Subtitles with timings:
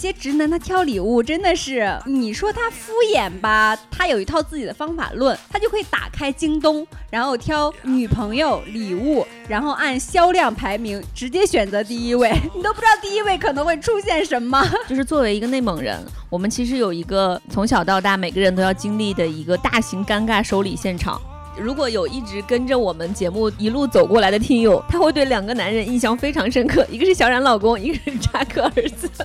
[0.00, 14.66] 些直男他挑礼物真的是，你说他敷衍吧，他有一套自己的方法论，他就会打开京东，然后挑女朋友礼物，然后按销量排名直接选择第一位， 你都不知道第一位可能会出现什么。
[14.88, 21.20] 就是作为一个内蒙人，我们其实有一个从小到大每个人都要经历的一个大型尴尬收礼现场。
[21.60, 29.10] 如果有一直跟着我们节目一路走过来的听友，他会对两个男人印象非常深刻，一个是小冉老公，一个是扎克儿子。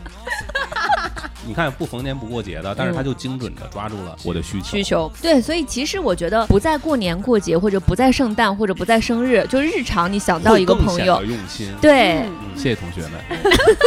[1.47, 4.71] 你看不逢年不过节的，但是他就精准的抓住了我的需求。
[4.71, 11.71] 需求对，所以其实我觉得不在过年过节，或者不在圣诞，或者不在生日，就日常你想到一个朋友，用心。
[11.79, 13.11] 对，嗯，谢谢同学们。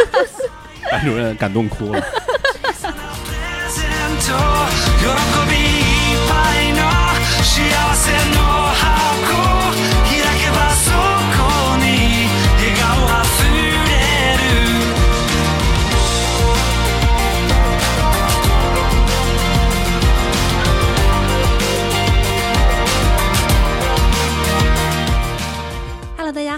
[0.89, 2.01] 班主任感动哭了。
[7.61, 9.58] I also know how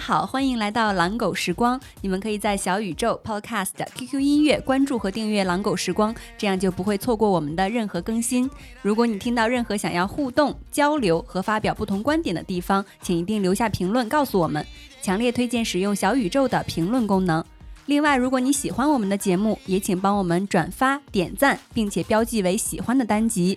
[0.02, 1.80] 好，欢迎来到狼狗时光。
[2.02, 8.49] 你们可以在小宇宙、Podcast、QQ 音乐关注和订阅“狼狗时光”，这样就不会错过我们的任何更新。
[8.81, 14.66] 如果你听到任何想要互动、交流和发表不同观点的地方，请一定留下评论告诉我们。
[15.03, 17.45] 强烈推荐使用小宇宙的评论功能。
[17.85, 23.55] 另外，如果你喜欢我们的节目，也请帮我们转发、点赞，并且标记为喜欢的单集。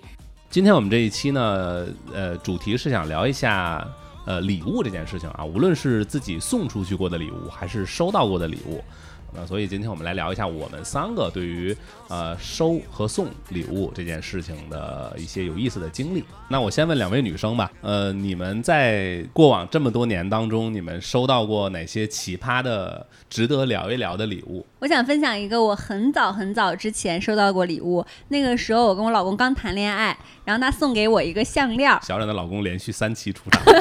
[0.50, 3.82] 今天我们这一期呢，呃，主题是想聊一下。
[4.24, 8.82] 呃，礼物这件事情啊，无论是自己送出去过的礼物，还是收到过的礼物。
[9.34, 11.76] 那所以今天我们来聊一下我们三个对于
[12.08, 16.24] 呃收和送礼物这件事情的一些有意思的经历。
[16.48, 24.64] 那我先问两位女生吧，呃，你们在过往这么多年当中，你们收到过哪些奇葩的、值得聊一聊的礼物？
[24.78, 31.98] 我想分享一个我很早很早之前收到过礼物，那个时候我跟我老公刚谈恋爱，然后他送给我一个项链。
[32.02, 33.62] 小冉的老公连续三期出场。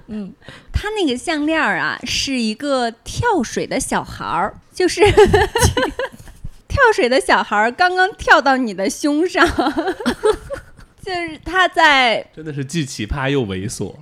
[0.08, 0.32] 嗯，
[0.72, 5.00] 他那个项链啊，是一个跳水的小孩儿，就是
[6.68, 9.46] 跳水的小孩儿刚刚跳到你的胸上，
[11.04, 13.94] 就是他在，真的是既奇葩又猥琐。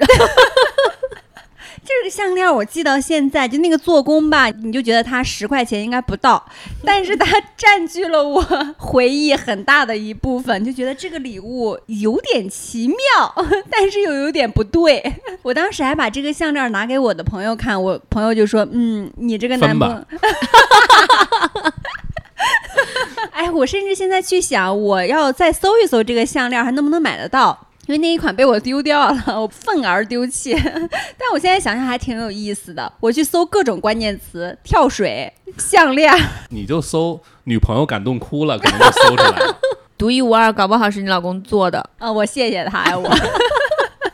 [1.90, 6.42] 这个项链我记到现在，就那个做工吧，你就觉得它十块钱应该不到，
[6.84, 8.40] 但是它占据了我
[8.78, 13.34] 回忆很大的一部分，就觉得这个礼物有点奇妙，
[13.70, 15.02] 但是又有点不对。
[15.42, 19.96] 我当时还把这个项链拿给我的朋友看，我朋友就说：“嗯，你这个男朋友。
[23.32, 27.66] ”哎，我甚至现在去想，我要再搜一搜这个项链还能不能买得到。
[27.90, 30.54] 因为那一款被我丢掉了， 我愤而丢弃。
[30.62, 32.92] 但我现在想想还挺有意思的。
[33.00, 36.14] 我去搜各种关键词，跳水、项链，
[36.50, 39.56] 你就搜女朋友感动哭了，可能就搜出来了。
[39.98, 42.10] 独一无二，搞不好是你老公做的啊！
[42.12, 43.10] 我谢谢他呀，我。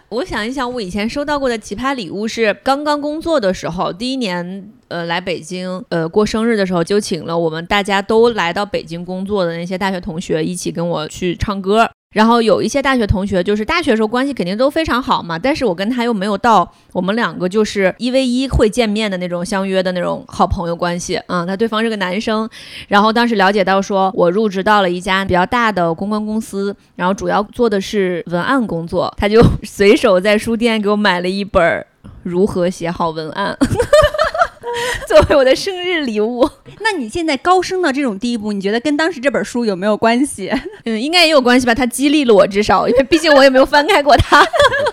[0.08, 11.90] 我想一想，我以前收到过的奇葩礼物是刚刚工作的时候，第一年呃来北京呃过生日的时候，就请了我们大家都来到北京工作的那些大学同学一起跟我去唱歌。
[12.16, 21.44] 然后有一些大学同学，就是大学时候关系肯定都非常好嘛，但是我跟他又没有到我们两个就是一 v 一会见面的那种相约的那种好朋友关系啊。
[21.44, 22.48] 他对方是个男生，
[22.88, 31.62] 然后当时了解到说我入职到了一家比较大的公关公司，然后主要做的是文案工作，他就随手在书店给我买了一本
[32.22, 33.54] 《如何写好文案》。
[35.08, 36.48] 作为我的生日礼物，
[36.80, 40.50] 那你现在高升到这种地步，你觉得跟当时这本书有没有关系？
[40.84, 41.74] 嗯，应该也有关系吧。
[41.74, 44.44] 它激励了我，至少因为毕竟我也没有翻开过它。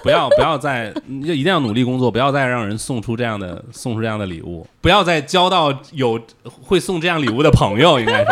[0.01, 0.91] 不要不要再，
[1.25, 6.19] 就一定要努力工作，不要再让人送出这样的送出这样的礼物，不要再交到有
[6.61, 8.25] 会送这样礼物的朋友，应该是。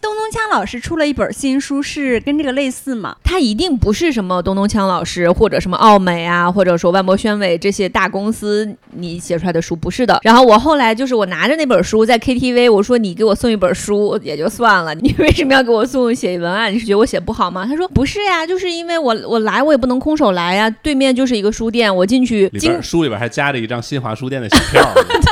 [0.00, 3.16] 东东锵老师出了一本新书，是跟这个类似吗？
[3.22, 10.20] 他一定不是什么东东锵老师或者什么奥美啊，或者说万博宣伟这些大公司你写出来的书不是的。
[10.22, 16.72] 然后我后来就是我拿着那本书在 KTV，我说你给我送一本书也就算了，你为什么要给我送写文案？
[16.72, 17.66] 你是觉得我写不好吗？
[17.66, 25.02] 他说不是呀，就是因为我我来我也不能空手来呀，对面就是一个书店，我进去里边书里边还夹着一张新华书店的小票，对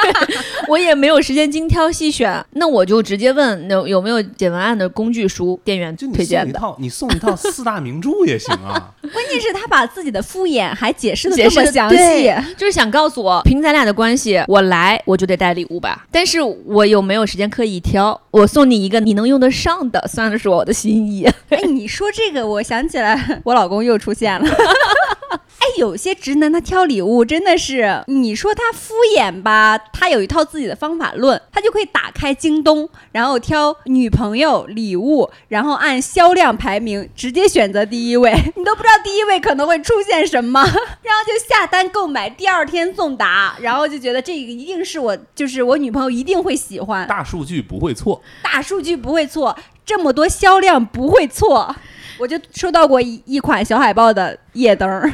[0.70, 4.20] 我也没有时间精挑细选， 那我就直接问那有没有。
[4.38, 6.50] 写文案的工具书，店员推荐的。
[6.50, 8.90] 一套，你送一套四大名著也行啊。
[9.12, 16.06] 关键是他把自己的敷衍还解释的这么详细，就是想告诉我，凭咱俩的关系，我来我就得带礼物吧。
[16.10, 21.26] 但是我有没有时间刻意挑，我送你一个你能用得上的，算是我的心意。
[21.50, 24.48] 哎，你说这个，我想起来，我老公又出现了。
[25.60, 40.60] 哎，有些直男他挑礼物真的是，你说他敷衍吧，他有一套自己的方法论，他就可以打开京东，然后挑女朋友礼物，然后按销量排名直接选择第一位， 你都不知道第一位可能会出现什么，
[41.02, 51.76] 然后就下单购买，第二天送达，然后就觉得这个一定是我，就是我女朋友一定会喜欢，大数据不会错，大数据不会错，这么多销量不会错。
[52.20, 55.10] 我就收到过一一款小海豹的夜灯儿，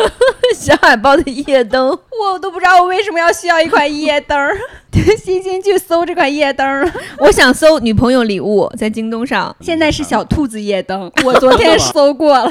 [0.54, 1.88] 小海豹的夜灯，
[2.32, 4.54] 我都不知道我为什么要需要一款夜灯儿，
[5.18, 6.92] 心心去搜这款夜灯。
[7.18, 9.54] 我想搜女朋友礼物，在京东上。
[9.60, 12.50] 现在是小兔子夜灯，我昨天搜过了。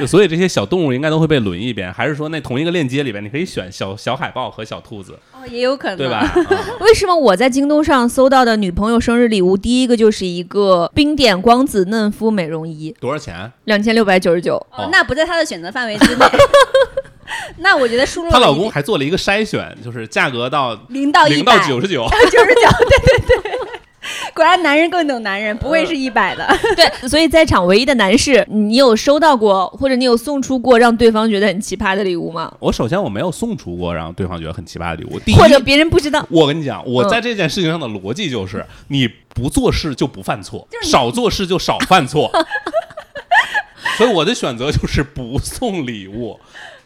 [0.00, 6.18] 就所以这些小动物应该都会被轮一遍，还是说那同一个链接里边你可以选小小海豹和小兔子，哦，也有可能，对吧？？
[6.24, 6.34] 啊
[6.80, 13.50] 为什么我在京东上搜到的女朋友生日礼物，第一个就是一个冰点光子嫩肤美容仪，多少钱？
[13.64, 14.56] 两千六百九十九。
[14.70, 16.24] 哦，那不在她的选择范围之内。
[17.58, 23.41] 那我觉得输入了她老公还做了一个筛选，就是价格到零到一零百到九十九， 九十九，对对对。
[24.34, 26.46] 果然男人更懂男人，不会是一百的。
[26.76, 32.52] 对，所以在场唯一的男士，你有收到过或者你有送出过让对方觉得很奇葩的礼物吗？
[32.58, 35.18] 我首先我没有送出过让对方觉得很奇葩的礼物。
[35.20, 36.26] 第一，或者别人不知道？
[36.30, 42.30] 我跟你讲，我嗯在这件事情上的逻辑就是，你不做事就不犯错，就是少做事就少犯错。
[43.98, 46.40] 所以我的选择就是不送礼物。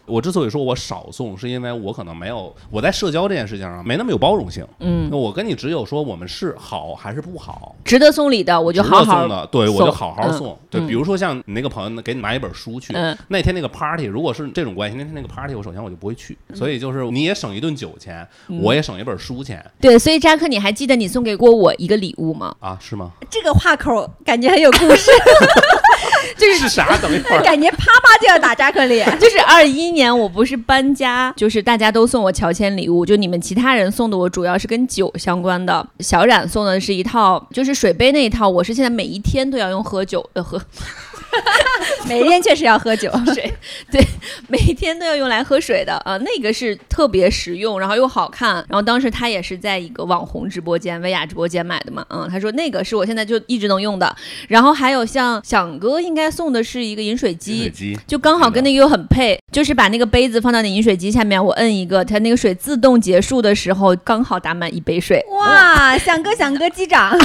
[0.06, 4.66] 我之所以说我少送，是因为我可能没有我在社交这件事情上没那么有包容性。
[4.80, 10.58] 嗯，我跟你只有说我们是好还是不好，值得送礼的我就好好送的，对我就好好嗯送。
[10.70, 18.26] 对，嗯比如说像你那个朋友给你买一本书去，嗯那天那个 party 如果是这种关系，那天那个 party 我首先我就不会去，嗯所以就是你也省一顿酒钱，
[18.62, 22.54] 我也省一本书钱对，所以扎克，你还记得你送给过我一个礼物吗？
[22.60, 23.10] 啊，是吗？
[23.30, 25.10] 这个话口感觉很有故事，
[26.38, 26.96] 是啥？
[26.98, 27.42] 等一会儿。
[27.42, 29.06] 感觉啪啪就要打扎克脸。
[29.18, 35.86] 就是二一年，我不是搬家，就是大家都送我乔迁礼物，就你们其他人送的我主要是跟酒相关的。
[36.00, 40.60] 小冉送的是一套，就是水杯那一套，我是现在每一天都要用喝酒呃喝
[42.08, 43.52] 每天确实要喝酒， 水，
[43.90, 44.00] 对，
[44.48, 48.54] 每天都要用来喝水的啊、呃那个是特别实用，然后又好看。
[48.68, 54.14] 然后当时他也是在一个网红直播间、薇娅直播间买的嘛，嗯，他说那个是我现在就一直能用的。
[54.48, 57.70] 然后还有像响哥应该送的是一个饮水饮机水。
[57.70, 65.24] 机就刚好跟那个又很配，就是把那个杯子放到那饮水机下面，我摁一个，它那个水自动结束的时候，刚好打满一杯水。
[65.32, 67.16] 哇，响哥响哥机长，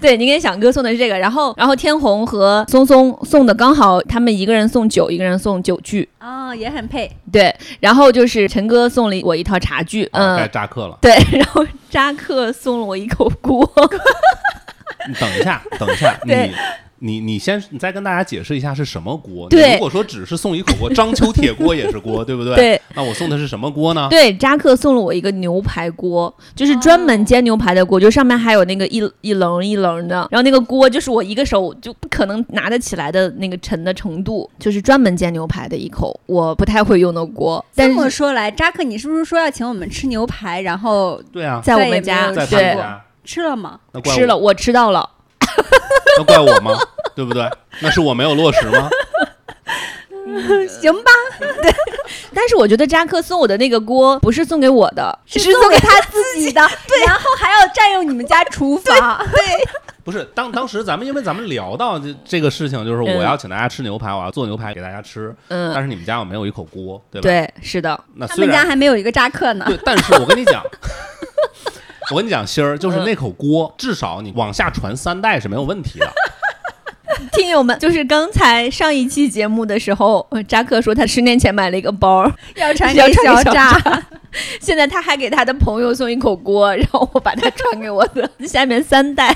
[0.00, 6.08] 对你给响哥送的是这个，然后然后天虹和松松送的刚好，他们一个人送酒，一个人送酒具。
[6.20, 7.10] 哦，也很配。
[7.32, 10.98] 对，然后就是陈哥送了我一套茶具，嗯，该嗯，扎克了。
[11.00, 13.68] 对， 然后扎克送了我一口锅，
[15.08, 16.32] 你等一下，等一下，你。
[17.00, 19.48] 你你先，你再跟大家解释一下是什么锅？
[19.48, 22.54] 对如果说只是送一口锅， 章丘铁锅也是锅，对不对？。
[22.54, 24.06] 对那我送的是什么锅呢？
[24.10, 42.46] 对，扎克送了我一个牛排锅，就是专门煎牛排的锅，就上面还有那个一一棱一棱的，然后那个锅就是我一个手就不可能拿得起来的那个沉的程度，就是专门煎牛排的一口我不太会用的锅，但这么说来，扎克，你是不是说要请我们吃牛排，然后对啊，在我们家对，
[43.24, 43.80] 吃了吗？
[44.04, 45.10] 吃了，我吃到了。
[46.18, 46.78] 那怪我吗？
[47.14, 47.48] 对不对？
[47.80, 48.88] 那是我没有落实吗？
[50.68, 51.10] 行吧，
[51.62, 51.72] 对
[52.34, 59.24] 但是我觉得扎克送我的那个锅不是送给我的，是送给他自己的，对然后还要占用你们家厨房。
[59.32, 59.42] 对
[60.02, 67.28] 不是，当当时咱们因为咱们聊到这这个事情，就是我要请大家吃牛排，我要做牛排给大家吃，嗯但嗯，是你们家我没有一口锅，对吧？。
[67.28, 69.64] 对，是的，他们家还没有一个扎克呢。
[69.68, 70.62] 对，但是我跟你讲。
[72.10, 76.10] 我跟你讲，心儿就是那口锅，至少你往下传三代是没有问题的。
[77.32, 84.02] 听友们，就是刚才上一期节目的时候，呃扎克说他十年前买了一个包， 要传 要给小小扎，
[84.60, 89.34] 现在他还给他的朋友送一口锅，然后我把它传给我的下面三代，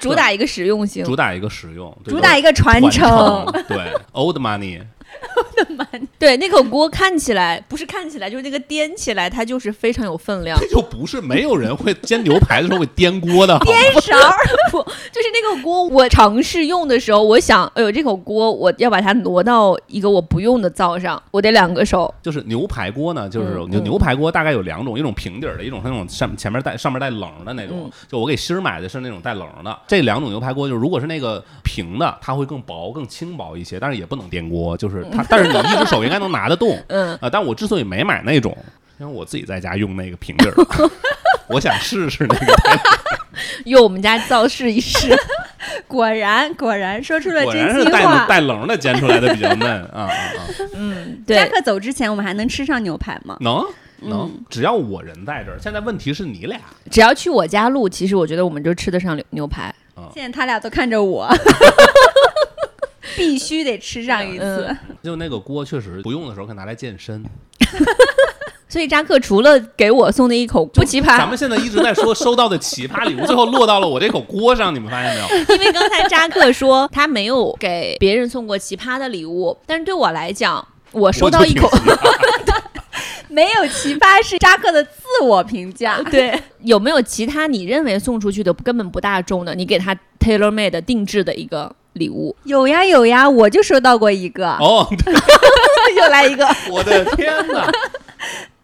[0.00, 1.04] 主打一个实用性。
[1.04, 3.46] 主打一个实用，主打一个传传承。
[3.68, 4.80] 对，old money，
[6.18, 10.58] 对，那口锅看起来不是看起来，就是那个颠起来，它就是非常有分量。
[10.58, 14.36] 这就不是没有人会煎牛排的时候会颠锅的，颠勺儿，
[14.70, 22.12] 不，就是那个锅，我尝试用的时候，我想，哎呦，这口锅我要把它挪到一个我不用的灶上，我得两个手。
[22.22, 27.90] 就是牛排锅呢，就是嗯牛牛排锅大概有两种，一种平底儿的，一种是那种上前面带上面带棱的那种嗯。
[28.08, 29.76] 就我给芯儿买的是那种带棱的。
[29.86, 36.78] 这两种牛排锅，就是如果是那个平的，它会更薄、更轻薄一些，但是也不能颠锅，就是它，但是你一只手应该能拿得动。
[36.88, 38.56] 嗯，啊，但我之所以没买那种，
[38.98, 40.90] 因为我自己在家用那个平底儿的。
[41.46, 42.56] 我想试试那个，
[43.66, 45.14] 用我们家造势一试。
[45.86, 48.26] 果然果然说出了果然真心话是带。
[48.26, 50.40] 带棱的煎出来的比较嫩啊啊啊！
[50.74, 53.36] 嗯，扎对，克走之前，我们还能吃上牛排吗？
[53.40, 53.64] 能
[54.00, 55.58] 能嗯，只要我人在这儿。
[55.60, 56.58] 现在问题是你俩，
[56.90, 59.74] 只要去我家录，其实我觉得我们就吃得上牛牛排。
[60.14, 61.28] 现在他俩都看着我，
[63.16, 64.66] 必须得吃上一次。
[64.68, 67.22] 嗯就那个锅确实不用的时候可以拿来健身。
[68.66, 75.44] 所以扎克除了给我送的一口不奇葩，咱们现在一直在说收到的奇葩礼物，最后落到了我这口锅上，你们发现没有？
[75.54, 81.70] 因为刚才扎克说他没有给别人送过奇葩的礼物，但是对我来讲，我收到一口
[83.28, 84.90] 没有奇葩是扎克的自
[85.22, 86.00] 我评价。
[86.10, 92.34] 对，有没有其他你认为送出去的根本不大众的，你给他 tailor made 定制的一个礼物？
[92.44, 95.12] 有呀有呀，我就收到过一个，哦，对
[95.96, 96.46] 又来一个。
[96.70, 97.68] 我的天哪！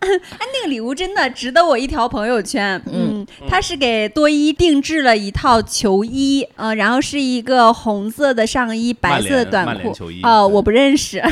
[0.03, 2.81] 那个礼物真的值得我一条朋友圈。
[2.87, 9.91] 嗯嗯，他是给多一定制了一套球衣，呃，然后是一个红色的上衣，白色的短裤。
[9.91, 11.23] 哦，球衣对我不认识。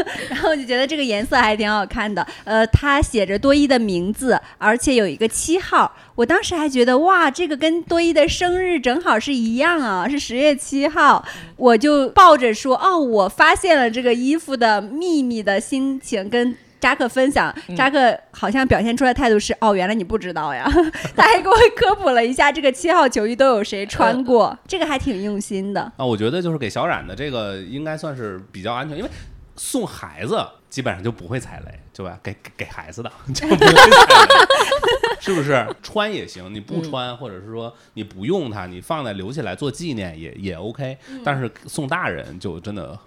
[0.30, 2.26] 然后我就觉得这个颜色还挺好看的。
[2.44, 5.94] 呃，它写着多一的名字，而且有一个七号。
[6.14, 11.24] 我当时还觉得哇，这个跟多一的生日正好是一样啊，是十月七号。
[11.56, 16.56] 我就抱着说哦，我发现了这个衣服的秘密的心情跟。
[16.82, 20.68] 扎克分享，扎克好像表现出来态度是哦，原来你不知道呀，
[21.14, 25.80] 他还给我科普了一下这个七号球衣都有谁穿过，这个还挺用心的。
[25.96, 29.10] 啊，我觉得就是给小冉的这个应该算是比较安全，因为
[29.56, 32.18] 送孩子基本上就不会踩雷，对吧？
[32.22, 35.66] 给给给孩子的 就不会踩雷，是不是？
[35.82, 40.96] 穿也行，你不穿、或者是说你不用它，你放在留起来做纪念也也 OK。
[41.22, 42.98] 但是送大人就真的，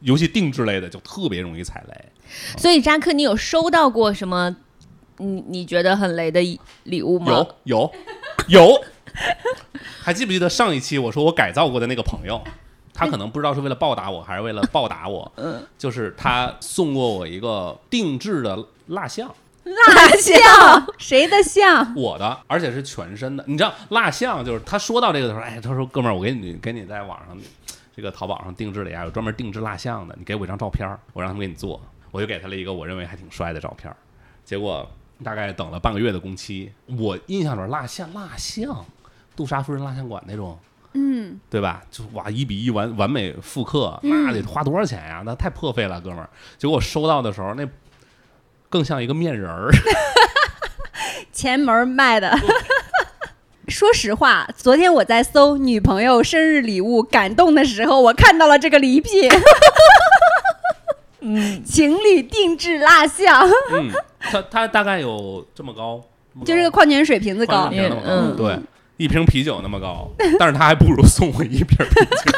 [0.00, 2.12] 尤其定制类的就特别容易踩雷。
[2.58, 4.56] 所以扎克，你有收到过什么
[5.18, 6.40] 你你觉得很雷的
[6.84, 7.46] 礼物吗？
[7.64, 7.92] 有
[8.48, 8.84] 有有，
[10.02, 12.42] 还记不记得上一期我说我改造过的那个朋友？
[12.94, 15.30] 他可能不知道是为了报答我，还是为了报答我。
[15.36, 19.34] 嗯，就是他送过我一个定制的蜡像，
[19.64, 21.94] 蜡像，谁的像？
[21.94, 23.44] 我的，而且是全身的。
[23.46, 27.38] 你知道蜡像就是他说到这个的时候，哎，他说哥们儿，我给你给你在网上
[27.96, 31.80] 这个淘宝上定制了呀，有专门定制蜡像的，你给我一张照片儿，我让他们给你做。
[32.10, 33.96] 我就给他了一个我认为还挺帅的照片儿，
[34.44, 34.86] 结果
[35.24, 38.84] 大概等了半个月的工期，我印象中蜡像蜡像，
[39.34, 40.58] 杜莎夫人蜡像馆那种。
[40.94, 41.82] 嗯，对吧？
[41.90, 45.22] 就哇，一比一完完美复刻，那得花多少钱呀？
[45.24, 46.28] 那太破费了，哥们儿。
[46.58, 47.66] 结果收到的时候，那
[48.68, 49.70] 更像一个面人儿。
[51.32, 52.36] 前门卖的。
[53.68, 59.30] 说实话，昨天我在搜女朋友生日礼物感动的时候，我看到了这个礼品，
[61.20, 63.88] 嗯，情侣定制蜡像，嗯，
[64.20, 65.96] 它它大概有这么高，
[66.34, 66.44] 么高？
[66.44, 68.58] 就这个矿泉水瓶子高，嗯对，
[68.96, 72.32] 一瓶啤酒那么高，但是他还不如送我一瓶啤酒。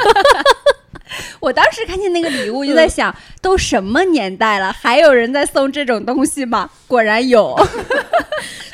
[1.41, 6.69] 我当时看见那个礼物，就在想，都什么年代了，还有人在送这种东西吗？
[6.87, 7.55] 果然有。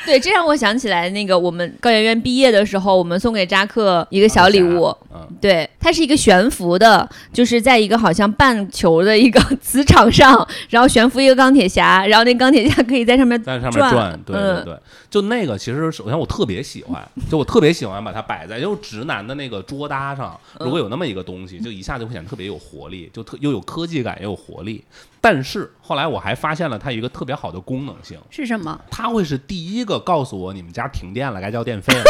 [0.03, 4.93] 对，这让我想起来那个我们高圆圆毕业的时候，我们送给扎克一个小礼物。
[5.13, 14.75] 嗯，对，它是一个悬浮的，就是在一个好像半球的一个 磁场上，然后悬浮一个钢铁侠，然后那钢铁侠可以在上面在上面转转，对对嗯对，
[15.11, 24.81] 就那个其实首先我特别喜欢，就我特别喜欢把它摆在就是直男的那个桌搭上，如果有那么一个东西，就一下就会显得特别有活力，就特又有科技感又有活力。
[25.19, 28.79] 但是后来我还发现了它一个特别好的功能性，是什么？
[28.89, 32.03] 它会是第一个告诉我你们家停电了，该交电费了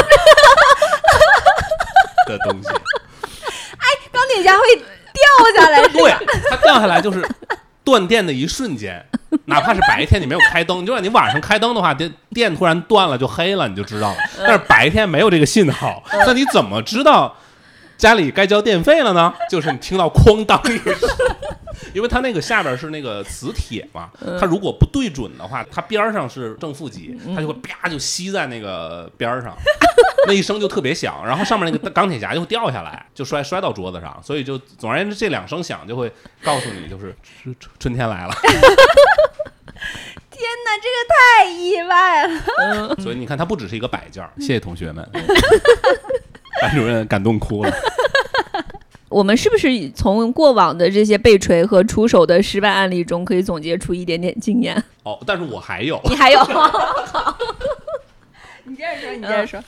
[2.27, 2.69] 的东西。
[2.69, 4.85] 哎钢铁侠会掉
[5.57, 6.19] 下来， 对吧？，
[6.51, 7.27] 它掉下来就是
[7.83, 9.03] 断电的一瞬间，
[9.45, 14.17] 哪怕是白天你没有开灯，就算你晚上开灯的话，电电突然断了就黑了，你就知道了。
[14.37, 17.35] 但是白天没有这个信号，那你怎么知道
[18.01, 19.31] 家里该交电费了呢？
[19.47, 20.91] 就是你听到哐当一声。
[21.93, 29.55] 因为它那个下边是那个磁铁嘛，它如果不对准的话，它边上是正负极，它就会啪就吸在那个边儿上，
[30.25, 36.11] 那一声就特别响，然后上面那个钢铁侠就会掉下来，就摔摔到桌子上，所以就总而言之，这两声响就会
[36.43, 38.33] 告诉你，就是春春春天来了。
[40.31, 42.41] 天哪，这个太意外了。
[42.63, 44.31] 嗯所以你看，它不只是一个摆件儿。
[44.39, 45.07] 谢谢同学们，
[46.59, 47.71] 班主任感动哭了。
[49.09, 54.81] 我们是不是从过往的这些被锤和出手的失败案例中，可以总结出一点点经验？
[55.03, 56.39] 哦，但是我还有 你还有？
[58.63, 59.61] 你接着说，你接着说。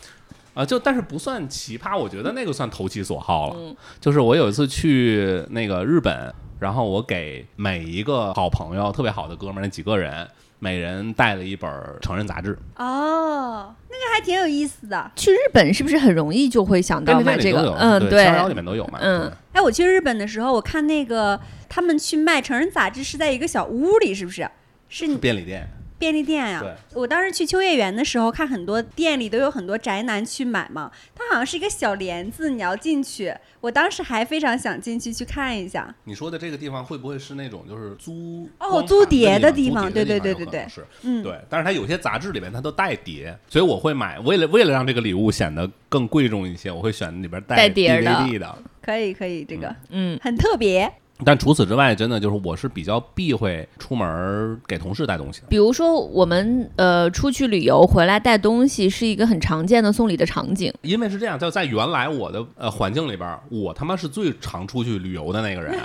[0.53, 3.55] 啊，就但是不算奇葩，我觉得那个算投其所好了。
[3.57, 10.27] 嗯就是我有一次去那个日本，然后我给每一个好朋友、特别好的哥们儿那几个人
[10.59, 11.69] 每人带了一本
[12.01, 12.57] 成人杂志。
[12.77, 15.11] 哦，那个还挺有意思的。
[15.15, 17.75] 去日本是不是很容易就会想到买这个？
[17.77, 18.99] 嗯，对，逍遥里面都有嘛。
[19.01, 24.49] 嗯哎，我去日本的时候，我看那个他们去卖成人杂志是在一个小屋里，是不是？
[24.89, 25.67] 是你便利店，
[26.03, 33.33] 便利店呀、对我当时去秋叶原的时候，看很多店里都有很多宅男去买嘛，它好像是一个小帘子，你要进去。
[33.61, 35.95] 我当时还非常想进去去看一下。
[36.03, 40.85] 你说的这个地方会不会是那种就是租哦租碟的的地方对对对对对是。
[41.03, 48.57] 嗯，对，但是它有些杂志里面它都带碟，所以我会买，为了为了让这个礼物显得更贵重一些，我会选里边带碟的 DVD 的。
[48.81, 50.91] 可以可以，这个、嗯，很特别。
[51.25, 55.47] 但除此之外，真的就是我是比较避讳出门儿给同事带东西的。
[55.49, 60.73] 比如说我们呃出去旅游回来带东西是一个很常见的送礼的场景。
[60.81, 65.77] 因为是这样，就在原来我的呃环境里边儿，我他妈是最常出去旅游的那个人。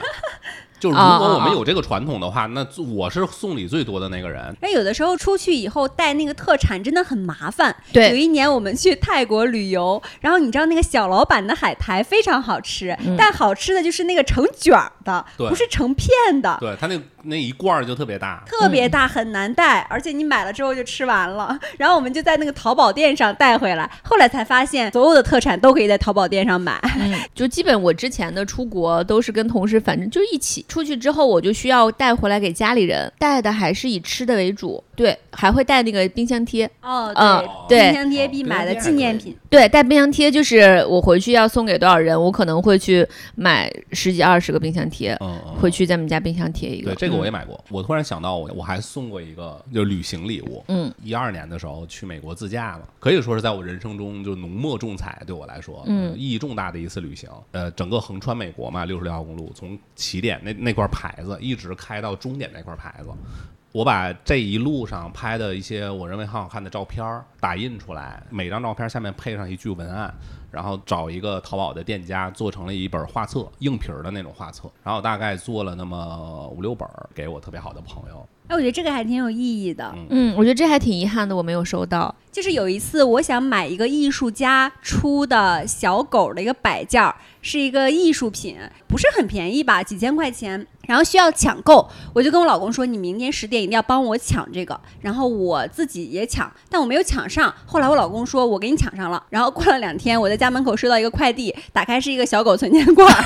[0.79, 4.55] 就是如果我们有这个传统的话，那我是送礼最多的那个人。
[4.61, 7.75] 那有的时候出去以后带那个特产真的很麻烦。
[7.93, 16.09] 对有一年我们去泰国旅游，然后你知道那个小老板的海苔非常好吃，嗯但好吃的就是那个成卷儿的，对不是成片
[16.41, 16.57] 的。
[16.61, 21.59] 对他那那一罐儿就特别大，特别大，很难带，而且你买了之后就吃完了。
[21.77, 26.81] 然后我们就在那个淘宝店上带回来，后来才发现所有的特产都可以在淘宝店上买。
[26.99, 37.38] 嗯，就基本我之前的出国都是跟同事，反正就一起出去之后，我就需要带回来给家里人，带的还是以吃的为主，对，还会带那个冰箱贴，哦，嗯
[37.69, 39.37] 对，对冰箱贴必买的纪念品。
[39.49, 46.90] 对，带冰箱贴就是我回去要送给多少人，我可能会去买十几二十个冰箱贴，嗯嗯，回去在我们家冰箱贴一个。
[46.90, 47.64] 对，这个我也嗯买过。
[47.71, 50.64] 我突然想到，我我还送过一个就旅行礼物。
[50.67, 57.31] 嗯，一二年的时候去美国自驾嘛，可以说是在我人生中就浓墨重彩，对我来说，嗯意义重大的一次旅行。
[57.52, 63.09] 呃，整个横穿美国嘛，六十六号公路，从起点那那块牌子一直开到终点那块牌子。
[63.79, 70.13] 我把这一路上拍的一些我认为很好看的照片儿打印出来，每张照片下面配上一句文案，
[70.51, 78.29] 然后找一个淘宝的店家做成了一本画册，硬皮儿的那种画册，然后大概做了那么五六本儿给我特别好的朋友。
[78.49, 79.94] 哎，我觉得这个还挺有意义的。
[80.09, 82.14] 嗯，我觉得这还挺遗憾的，我没有收到。
[82.33, 91.87] 就是有一次，我想买一个艺术家出的小狗的一个摆件儿，是一个艺术品，不是很便宜吧，几千块钱，然后需要抢购。
[92.14, 94.81] 我就跟我老公说，你明天十点一定要帮我抢这个。
[95.03, 97.55] 然后我自己也抢，但我没有抢上。
[97.66, 99.23] 后来我老公说，我给你抢上了。
[99.29, 103.25] 然后过了两天，我在家门口收到一个快递，打开是一个小狗存钱罐儿。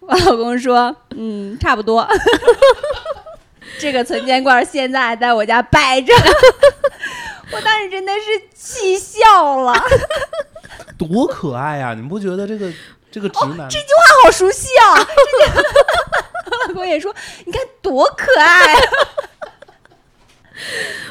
[0.00, 2.08] 我老公说，嗯，差不多。
[3.78, 6.12] 这个存钱罐现在还在我家摆着。
[7.50, 8.20] 我当时真的是
[8.54, 9.74] 气笑了，
[10.98, 12.70] 多可爱呀、你们不觉得这个
[13.10, 13.68] 这个直男？
[13.70, 14.96] 这句话好熟悉啊！
[14.98, 15.62] 这个
[16.50, 17.14] 我老公也说，
[17.46, 18.74] 你看多可爱。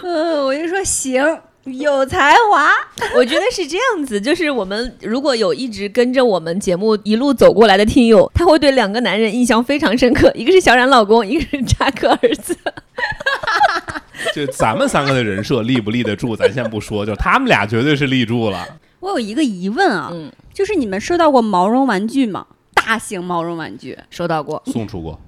[0.03, 1.41] 嗯，我就说行，
[1.79, 2.71] 有才华。
[3.15, 12.55] 我觉得是这样子，就是我们如果有一直跟着我们节目一路走过来的听友，他会对两个男人印象非常深刻，一个是小冉老公，一个是扎克儿子。
[14.33, 18.67] 就咱们三个的人设立不立得住，咱先不说，就他们俩绝对是立住了。
[18.99, 22.45] 我有一个疑问啊，嗯，就是你们收到过毛绒玩具吗？
[22.73, 24.61] 大型毛绒玩具，收到过。
[24.65, 25.19] 送出过，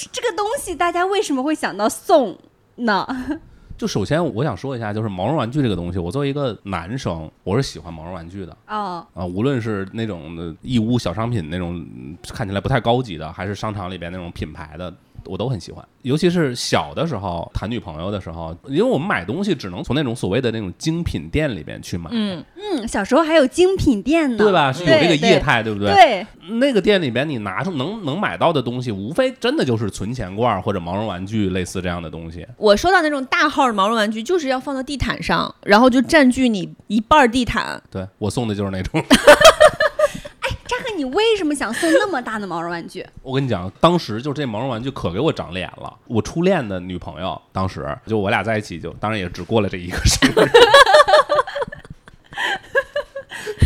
[0.00, 2.36] 就是这个东西，大家为什么会想到送
[2.76, 3.06] 呢？
[3.76, 14.92] 就首先我想说一下，就是毛绒玩具这个东西，我作为一个男生，我是喜欢毛绒玩具的哦，啊，无论是那种的义乌小商品那种嗯看起来不太高级的，还是商场里边那种品牌的。
[15.26, 24.72] 我都很喜欢，尤其是小的时候谈女朋友的时候，因为我们买东西只能从那种所谓的那种精品店里边去买，嗯，嗯，小时候还有精品店呢，对吧？
[24.72, 25.92] 是有这个业态，对不对？
[25.92, 26.26] 对，
[26.58, 32.46] 那个店里边你拿出能能买到的东西，无非真的就是存钱罐或者毛绒玩具类似这样的东西。
[32.56, 37.82] 我收到那种大号的毛绒玩具，就是要放到地毯上，然后就占据你一半儿地毯。
[37.90, 39.02] 对我送的就是那种。
[41.00, 43.02] 你为什么想送那么大的毛绒玩具？
[43.22, 45.90] 我跟你讲，当时就这毛绒玩具可给我长脸了。
[46.06, 50.34] 我初恋的女朋友，当时就我俩在一起就，当然也只过了这一个生日。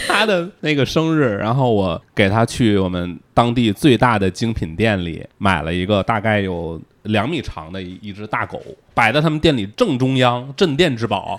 [0.06, 8.62] 她的那个生日，然后我给她去我们当地最大的精品店里买了一个大概有两米长的一一只大狗，
[8.94, 11.36] 摆在他们店里正中央，镇店之宝。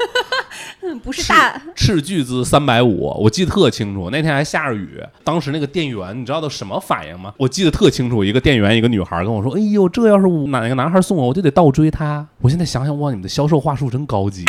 [0.82, 4.10] 嗯， 不是大，斥巨资三百五，我记得特清楚。
[4.10, 7.34] 那天还下着雨，当时那个店员，你知道都什么反应吗？
[7.38, 14.45] 我记得特清楚，一个店员，一个女孩跟我说：“哎呦，这要是我哪个男孩送我，我就得倒追他。”我现在想想，哇，你们的销售话术真高级，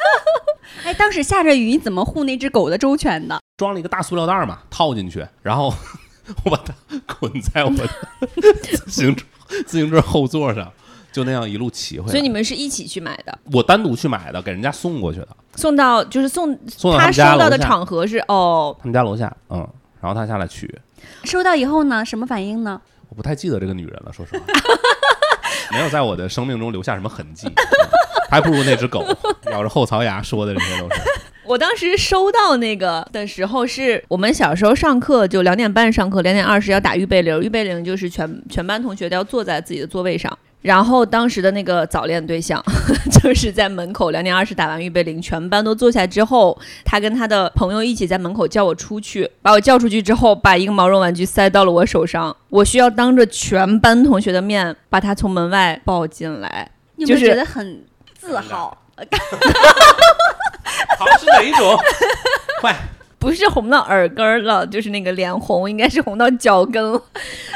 [0.84, 3.40] 哎，当时下着雨，你怎么护那只狗的周全的？
[3.56, 5.72] 装了一个大塑料袋嘛，套进去，然后
[6.44, 6.74] 我把它
[7.06, 7.86] 捆在我的
[8.62, 9.24] 自行车
[9.66, 10.72] 自行车后座上，
[11.12, 12.10] 就那样一路骑回来。
[12.10, 19.58] 所以你们是一起去买的，我单独去买的，给人家送过去的，送到就是送送到他他收到的场合是哦，他们家楼下，嗯，
[20.00, 20.72] 然后他下来取，
[21.24, 22.80] 收到以后呢，什么反应呢？
[23.08, 24.44] 我不太记得这个女人了，说实话，
[25.70, 27.54] 没有在我的生命中留下什么痕迹，嗯
[28.30, 29.04] 还不如那只狗
[29.52, 31.00] 咬着后槽牙说的这些都是。
[31.44, 40.38] 我当时收到那个的时候，是我们小时候上课就两点半上课，两点二十要打预备铃，预备铃就是全全班同学都要坐在自己的座位上。
[40.62, 42.62] 然后当时的那个早恋对象，
[43.20, 56.70] 就是在门口两点二十打完预备铃，全班都坐下之后，他跟他的朋友一起在门口叫我出去，把我叫出去之后，把一个毛绒玩具塞到了我手上，我需要当着全班同学的面把他从门外抱进来。
[57.04, 57.84] 就是觉得很
[58.16, 58.78] 自豪？
[60.96, 61.76] 好，是哪一种？
[62.60, 62.72] 快，
[63.18, 67.02] 不是红到耳根儿了，就是那个脸红，应该是红到脚跟了，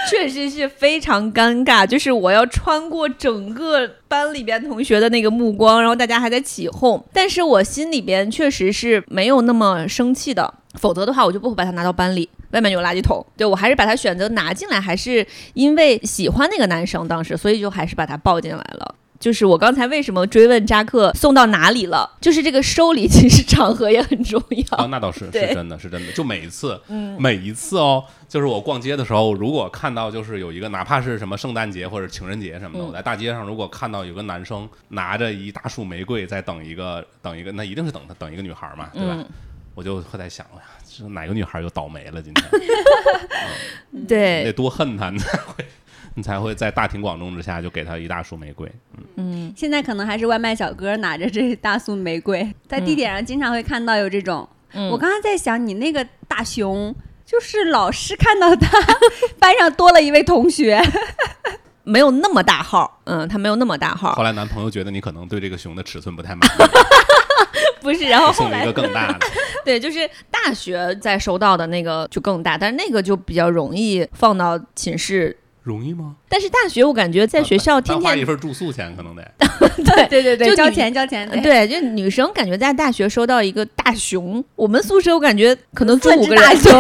[0.11, 1.87] 确实是非常尴尬。
[1.87, 12.29] 就是我要穿过整个班里边同学的那个目光，然后大家还在起哄，但是我心里边确实是没有那么生气的，否则的话我就不会把它拿到班里。
[12.53, 18.95] 外面有垃圾桶，对我还是把它选择拿进来，还是因为喜欢那个男生，当时所以就还是把他抱进来了。
[19.19, 24.79] 就是我刚才为什么追问扎克送到哪里了，就是这个收礼其实场合也很重要。
[24.79, 26.13] 哦，那倒是， 是真的，是真的。
[26.13, 39.15] 就每一次，嗯每一次哦，就是我逛街的时候，如果看到就是有一个，哪怕是什么圣诞节或者情人节什么的，嗯我在大街上如果看到有个男生拿着一大束玫瑰在等一个等一个，那一定是等他等一个女孩嘛，对吧？
[39.19, 39.27] 嗯
[39.77, 42.23] 我就会在想，哎呀，这哪个女孩又倒霉了？
[42.23, 42.45] 今天
[43.93, 45.67] 你对得，多恨她，你才会
[46.17, 48.67] 你才会在大庭广众之下就给他一大束玫瑰。
[49.17, 54.49] 嗯，现在可能还是外卖小哥拿着这大束玫瑰，在地铁上经常会看到有这种。
[54.73, 58.79] 嗯我刚刚在想，你那个大熊，就是老师看到他
[59.39, 60.83] 班上多了一位同学，
[61.85, 66.63] 没有那么大号，嗯，他没有那么大号后，来男朋友觉得你可能对这个熊的尺寸不太满意，
[67.81, 69.19] 不是，然后后送了一来个更大的。
[69.65, 75.37] 对，就是大学在收到的那个就更大，但是那个就比较容易放到寝室。
[75.67, 76.15] 容易吗？
[76.29, 79.23] 但是大学我感觉在学校天天花一份住宿钱可能得。
[79.77, 86.71] 对对对对，交就你钱交钱，对，就女生感觉在大学收到一个大熊，我们宿舍我感觉可能住五个人，大熊，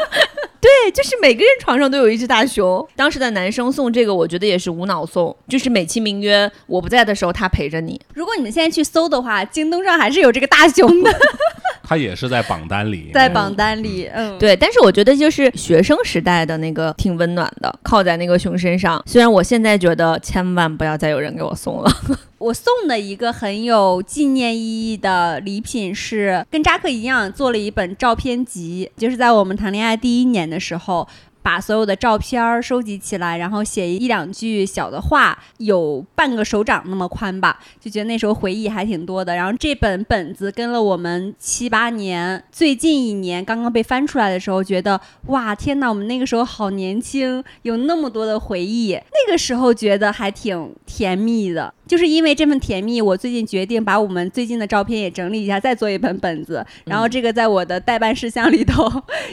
[0.60, 2.88] 对，就是每个人床上都有一只大熊。
[2.96, 8.00] 当时的男生送这个，我觉得也是无脑送，就是美其名曰我不在的时候他陪着你。
[8.14, 11.10] 如果你们现在去搜的话，京东上还是有这个大熊的，
[11.92, 14.08] 他也是在榜单里，在榜单里。
[14.14, 19.02] 嗯，对，但是我觉得就是学生时代的那个挺温暖的，靠在那个熊身上。
[19.04, 21.92] 虽然我现在觉得千万不要再有人给我送了，
[22.38, 31.06] 我送的一个很有纪念意义的礼品是跟扎克一样做了一本照片集，就是在我们谈恋爱第一年的时候。
[31.42, 39.34] 把所有的照片收集起来，然后写一两句小的话，有半个手掌那么宽吧，就觉得那时候回忆还挺多的。
[39.34, 48.92] 然后这本本子跟了我们七八年，最近一年刚刚被翻出来的时候，觉得哇，天哪，我们那个时候好年轻，有那么多的回忆。
[48.92, 56.64] 那个时候觉得还挺甜蜜的，就是因为这份甜蜜，我最近决定把我们最近的照片也整理一下，再做一本本子。
[56.86, 58.90] 然后这个在我的代办事项里头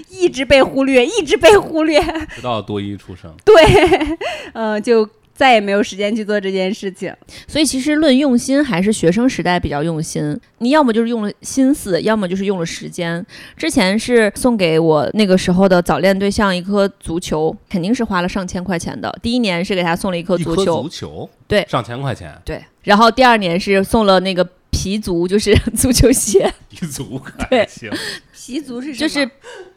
[0.09, 2.01] 一直被忽略，一直被忽略。
[2.35, 3.33] 直到多一出生。
[3.45, 3.55] 对，
[4.51, 5.07] 嗯、就
[5.39, 7.15] 再也没有时间去做这件事情。
[7.47, 10.37] 所以其实论用心，还是学生时代比较用心。
[10.57, 13.25] 你要么就是用了心思，要么就是用了时间。
[13.55, 19.17] 之前是送给我那个时候的早恋对象一颗足球，肯定是花了上千块钱的。
[19.21, 27.91] 第一年是给他送了一颗足球，足球，对上千块钱，对，然后第二年是送了那个皮足，就是 足球鞋，一 足对还行，
[28.31, 29.07] 习俗是什么？
[29.07, 29.25] 就是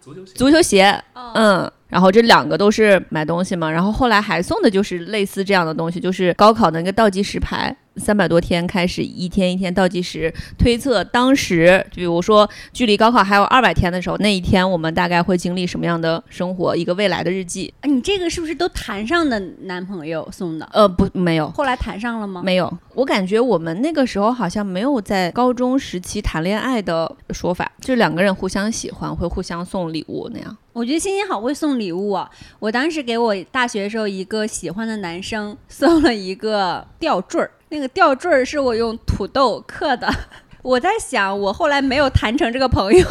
[0.01, 17.73] 足球鞋足球鞋，嗯嗯，然后这两个都是买东西嘛，然后后来还送的就是类似这样的东西，就是高考的那个倒计时牌，三百多天开始一天一天倒计时，推测当时，比如说距离高考还有二百天的时候，那一天我们大概会经历什么样的生活，一个未来的日记。
[17.81, 20.69] 啊你这个是不是都谈上的男朋友送的？
[20.73, 21.49] 呃，不，没有。
[21.51, 22.43] 后来谈上了吗？
[22.45, 30.57] 没有，我感觉我们那个时候好像没有在高中时期谈恋爱的说法，就是两个人互相喜欢，会互相送礼物那样。
[30.73, 32.29] 我觉得欣欣好会送礼物啊！
[32.59, 40.13] 我当时给我大学的时候一个喜欢的男生送了一个吊坠儿，那个吊坠儿是我用土豆刻的。
[40.63, 43.07] 我在想，我后来没有谈成这个朋友，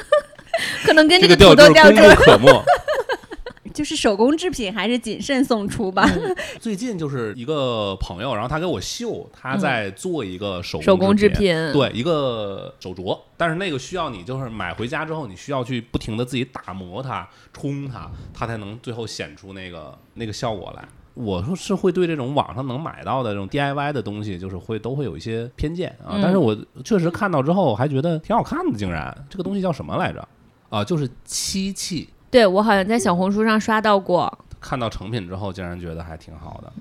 [0.84, 2.08] 可能跟这个土豆吊坠。
[3.78, 6.04] 就是手工制品还是谨慎送出吧。
[6.58, 20.84] 最近就是一个朋友，然后他给我秀，他在做一个手手工制制品，对，一个手镯，但是那个需要你就是买回家之后，你需要去不停的自己打磨它、冲它，它才能最后显出那个那个效果来。
[21.14, 26.14] 我说是会对这种网上能买到的这种 DIY 的东西，就是会都会有一些偏见啊。
[26.14, 30.26] 嗯但是我确实看到之后还觉得挺好看的，竟然这个东西叫什么来着？
[30.68, 32.08] 啊，就是漆器。
[32.30, 34.38] 对我好像在小红书上刷到过。
[34.60, 36.72] 看到成品之后，竟然觉得还挺好的。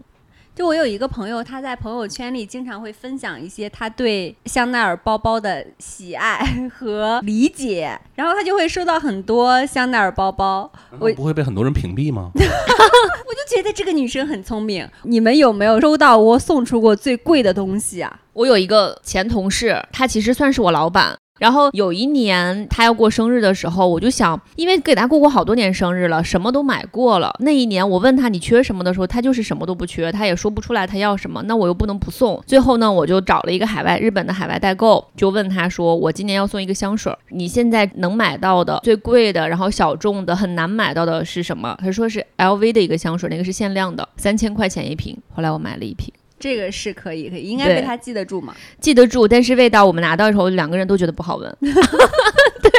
[0.56, 10.72] 就我有一个朋友，他在朋友圈里经常会分享一些他对香奈儿包包的喜爱和理解，然后他就会收到很多香奈儿包包。
[10.98, 12.32] 我不会被很多人屏蔽吗？
[12.34, 14.90] 我就觉得这个女生很聪明。
[15.04, 18.22] 你们有没有收到我送出过最贵的东西啊？
[18.34, 21.16] 我有一个前同事，他其实算是我老板。
[21.38, 27.36] 然后有一年他要过生日的时候，我就想，因为给他过过好多年生日了，什么都买过了。
[27.40, 31.42] 那一年我问他你缺什么的时候，他就是什么都不缺，他也说不出来他要什么。
[31.44, 32.42] 那我又不能不送。
[32.46, 41.78] 最后呢，我就找了一个海外日本的海外代购，就问他说，我今年要送一个香水，你现在能买到的最贵的，然后小众的很难买到的是什么？
[41.80, 45.18] 他说是 LV 的一个香水，那个是限量的，三千块钱一瓶。
[45.34, 46.12] 后来我买了一瓶。
[46.40, 48.56] 这个是可以，可以，应该对被他记得住嘛。
[48.80, 51.58] 记得住，但是味道我们拿到的时候，两个人都觉得不好闻。
[51.60, 52.72] 对，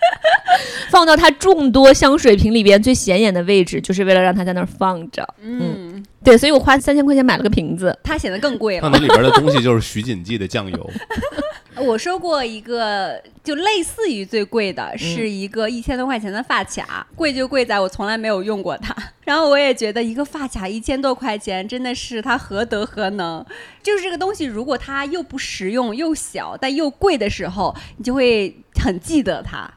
[0.90, 5.26] 放到他众多香水瓶里边最显眼的位置，就是为了让他在那儿放着。
[5.42, 7.96] 嗯，对，所以我花三千块钱买了个瓶子。
[8.02, 8.88] 它显得更贵了。
[8.90, 10.90] 那你里边的东西就是徐锦记的酱油，
[11.76, 18.94] 我收过一个，就类似于最贵的，是一个一千多块钱的发卡，贵就贵在我从来没有用过它。
[19.24, 23.44] 然后我也觉得一个发卡一千多块钱，真的是它何德何能？
[23.82, 29.70] 就是这个东西，如果它又不实用又小，但又贵的时候，你就会很记得它。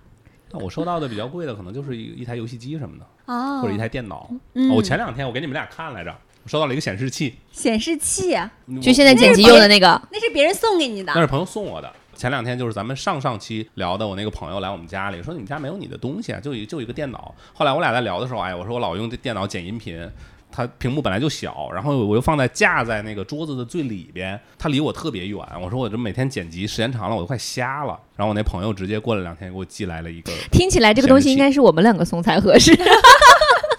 [0.52, 4.30] 那我收到的比较贵的，可能就是一一台游戏机什么的，哦或者一台电脑。
[4.76, 8.52] 我前两天我给你们俩看来着，我收到了一个显示器，显示器啊，
[8.82, 11.22] 就现在剪辑用的那个，那是别人送给你的那。
[11.22, 11.92] 是朋友送我的。
[12.16, 17.34] 前两天就是咱们上上期聊的，我那个朋友来我们家里说你们家没有你的东西啊，就一就一个电脑。
[17.54, 20.08] 后来我俩在聊的时候，哎，我说我老用这电脑剪音频，
[20.52, 25.40] 它屏幕本来就小，然后我又放在架在那个桌子的最里边，它离我特别远。
[25.62, 28.00] 我说我这每天剪辑时间长了，我都快瞎了。
[28.16, 32.78] 然后我那朋友直接过了两天给我寄来了一个，听起来这个东西应该是我们两个送才合适。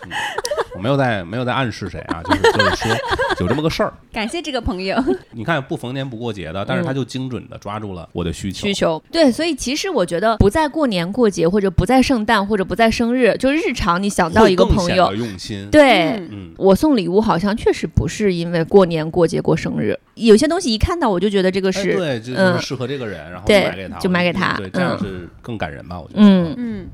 [0.04, 0.43] 我
[0.84, 2.94] 没有在没有在暗示谁啊， 就是就是说
[3.40, 3.90] 有这么个事儿。
[4.12, 5.02] 感谢这个朋友。
[5.32, 8.66] 你看不逢年不过节的，但是他就精准的抓住了我的需求。
[8.66, 15.10] 需求对，所以其实我觉得不在过年过节，或者不在圣诞，或者不在生日，就日常你想到一个朋友。
[15.70, 16.22] 对，
[16.58, 25.98] 我送礼物好像确实不是因为过年过节过生日，有些东西一看到我就觉得这个哎是，对，就嗯是适合这个人，然后对买给他，就买给他对，这样嗯是更感人吧？
[25.98, 26.20] 我觉得。
[26.22, 26.86] 嗯，嗯，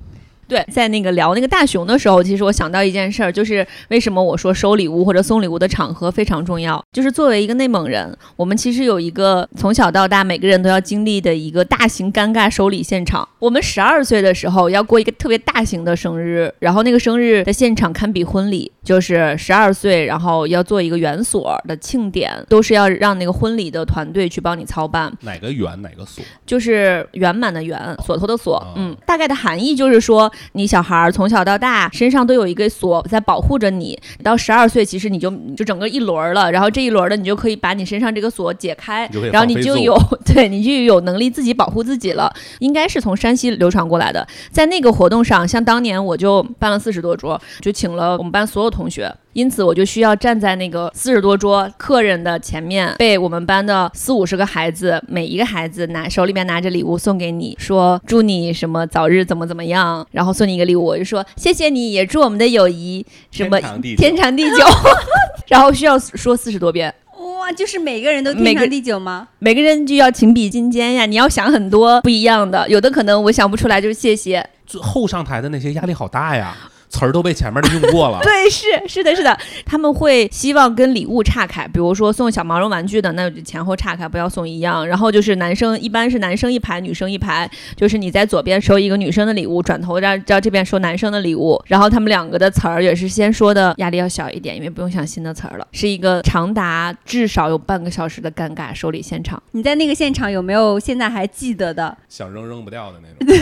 [0.51, 6.85] 对，在那个聊那个大熊的时候，其实我想到一件事儿，就是为什么我说收礼物或者送礼物的场合非常重要。
[6.91, 13.27] 就是作为一个内蒙人，我们其实有一个从小到大每个人都要经历的一个大型尴尬收礼现场。
[13.39, 25.13] 我们十二岁的时候要过一个特别大型的生日，然后那个生日的现场堪比婚礼，就是十二岁，然后要做一个圆锁的庆典，都是要让那个婚礼的团队去帮你操办。
[25.21, 26.25] 哪个圆哪个锁？
[26.45, 28.75] 就是圆满的圆，锁头的锁哦。
[28.77, 33.99] 嗯，大概的含义就是说，你小孩儿从小到大身上都有一个锁在保护着你。
[34.23, 42.33] 到十二岁，其实你就就整个一轮儿了，然后这一轮儿的你就可以把你身上这个锁解开然后你就有对你就有能力自己保护自己了。
[42.59, 44.27] 应该是从山西流传过来的。
[44.51, 49.13] 在那个活动上，像当年我就办了四十多桌，就请了我们班所有同学。
[49.33, 63.61] 因此，我就需要站在那个四十多桌客人的前面，被我们班的四五十个孩子，每一个孩子拿手里面拿着礼物送给你，说祝你什么早日怎么怎么样，然后送你一个礼物，我就说谢谢你，也祝我们的友谊 什么
[63.97, 64.67] 天长地久
[65.47, 66.93] 然后需要说四十多遍。
[67.39, 69.29] 哇，就是每个人都每个天长地久吗？
[69.39, 74.45] 每个人就要情比金坚呀，你要想很多不一样的，有的可能我想不出来，就是谢谢。
[74.67, 76.57] 最后上台的那些压力好大呀，
[76.91, 78.21] 词儿都被前面的用过了。
[78.25, 84.87] 对，是是的，是的，他们会希望跟礼物岔开，比如说送小毛绒玩具的，那就前后岔开，不要送一样。
[84.87, 99.41] 然后就是男生一般是男生一排，女生一排，就是你在左边收一个女生的礼物，转头让让这边收男生的礼物，然后他们两个的词儿也是先说的压力要小一点，因为不用想新的词儿了，是一个长达至少有半个小时的尴尬收礼现场。
[99.53, 101.97] 你在那个现场有没有现在还记得的？
[102.09, 103.41] 想扔扔不掉的那种。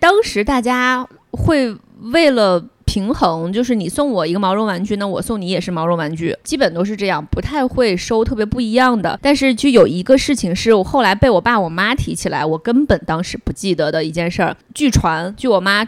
[0.00, 1.74] 当时大家会
[2.12, 9.18] 为了平衡，就是你送我一个毛绒玩具，那我送你也是毛绒玩具，基本都是这样，不太会收特别不一样的。
[9.22, 14.56] 但是就有一个事情是我后来被我爸我妈提起来，我根本当时不记得的一件事儿。
[14.74, 15.86] 据传，据我妈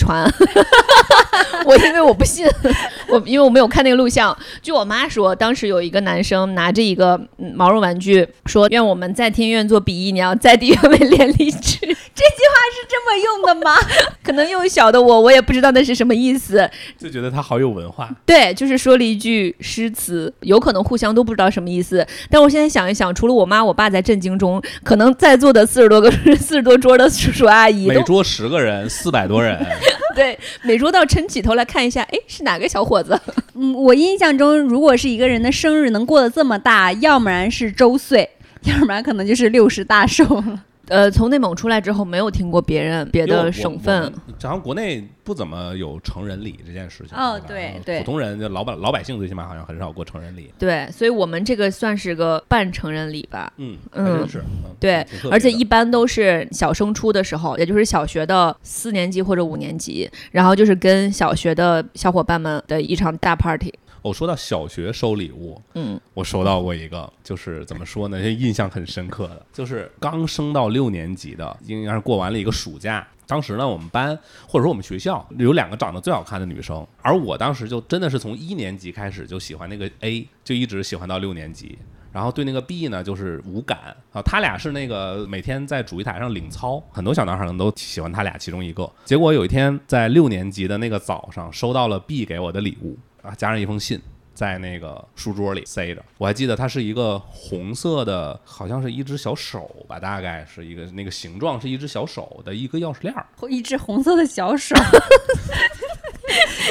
[0.00, 0.24] 传。
[1.66, 2.46] 我因为我不信，
[3.08, 4.36] 我因为我没有看那个录像。
[4.62, 7.20] 据我妈说，当时有一个男生拿着一个
[7.54, 11.78] 毛绒玩具，说愿我们在天愿做比翼鸟，在地愿为连理枝。
[12.20, 13.76] 这句话是这么用的吗？
[14.22, 18.10] 可能幼小的我，我也不知道那是什么意思，就觉得他好有文化。
[18.26, 22.06] 对，就是说了一句诗词，有可能互相都不知道什么意思。
[22.30, 29.58] 但我现在想一想，除了我妈我爸在震惊中，可能在座的四十多个、四十多桌的叔叔阿姨，每桌十个人，四百多人。
[30.14, 33.18] 对，每周到晨起头来看一下，哎，是哪个小伙子？
[33.54, 38.28] 嗯，我印象中，如果是一个人的生日能过得这么大，要不然是周岁，
[38.64, 40.64] 要不然可能就是六十大寿了。
[40.90, 47.16] 呃，从内蒙出来之后，没有听过别人别的省份，好像国内不怎么有成人礼这件事情。
[47.16, 50.52] 哦，对对，普通人就老百老百姓最起码好像很少过成人礼。
[50.58, 53.52] 对，所以我们这个算是个半成人礼吧。
[53.58, 54.42] 嗯嗯，是。
[54.80, 63.72] 对，而且一般都是小升初的时候，也就是小学的四年级或者五年级，然后就是跟小学的小伙伴们的一场大 party。
[64.02, 68.20] 我说到小学收礼物，嗯，我收到过一个，就是怎么说呢？
[68.20, 73.06] 印象很深刻的，就是刚升到六年级的，应该是过完了一个暑假。
[73.26, 81.78] 当时呢，我们班或者说我们学校有两个长得最好看的女生，而我当时就真的是从一年级开始就喜欢那个 A，就一直喜欢到六年级。
[82.12, 84.20] 然后对那个 B 呢，就是无感啊。
[84.20, 88.90] 他俩是那个每天在主席台上领操，很多小男孩儿都喜欢他俩其中一个。
[89.04, 92.98] 结果有一天在六年级的那个早上，收到了 B 给我的礼物。
[93.22, 94.00] 啊，加上一封信，
[94.34, 96.02] 在那个书桌里塞着。
[96.18, 104.74] 我还记得它是一个红色的，好像是一只小手吧，大概是一个那个形状是一只小手的一个钥匙链儿，一只红色的小手，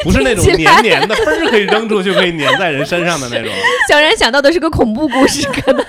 [0.04, 3.54] 不是那种黏黏的， 嘣儿可以扔出去，可以粘在人身上的那种。
[3.88, 5.86] 小然想到的是个恐怖故事，可能。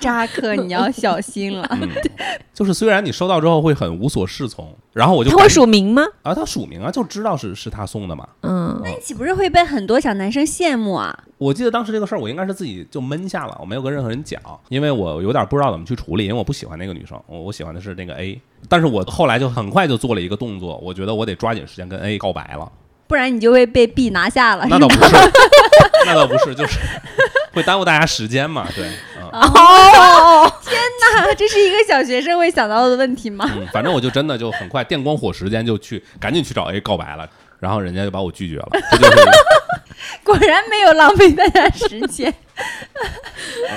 [0.00, 1.78] 扎克，你要小心了。
[2.52, 6.02] 就是虽然你收到之后会很无所适从，然后我就他会署名吗？
[6.22, 8.26] 啊，他署名啊，就知道是是他送的嘛。
[8.42, 11.16] 嗯，那你岂不是会被很多小男生羡慕啊？
[11.38, 18.40] 我记得当时这个事儿，我应该是自己就闷下了，我没有跟任何人讲，因为我有点不知道怎么去处理，因为我不喜欢那个女生，我我喜欢的是那个 A。
[18.68, 22.70] 但是我后来就很快就做了一个动作，我觉得我得抓紧时间跟 A 告白了，
[23.06, 24.66] 不然你就会被 B 拿下了。
[24.68, 25.16] 那倒不是，
[26.06, 26.80] 那倒不是，就是
[27.58, 28.86] 会耽误大家时间嘛，对。
[28.86, 30.80] 嗯 哦，天
[31.14, 33.44] 哪，这是一个小学生会想到的问题吗？
[33.54, 37.28] 嗯，反正我就真的就很快电光火石间就去赶紧去找 A 告白了，
[37.60, 38.68] 然后人家就把我拒绝了。
[40.24, 42.32] 果然没有浪费大家时间。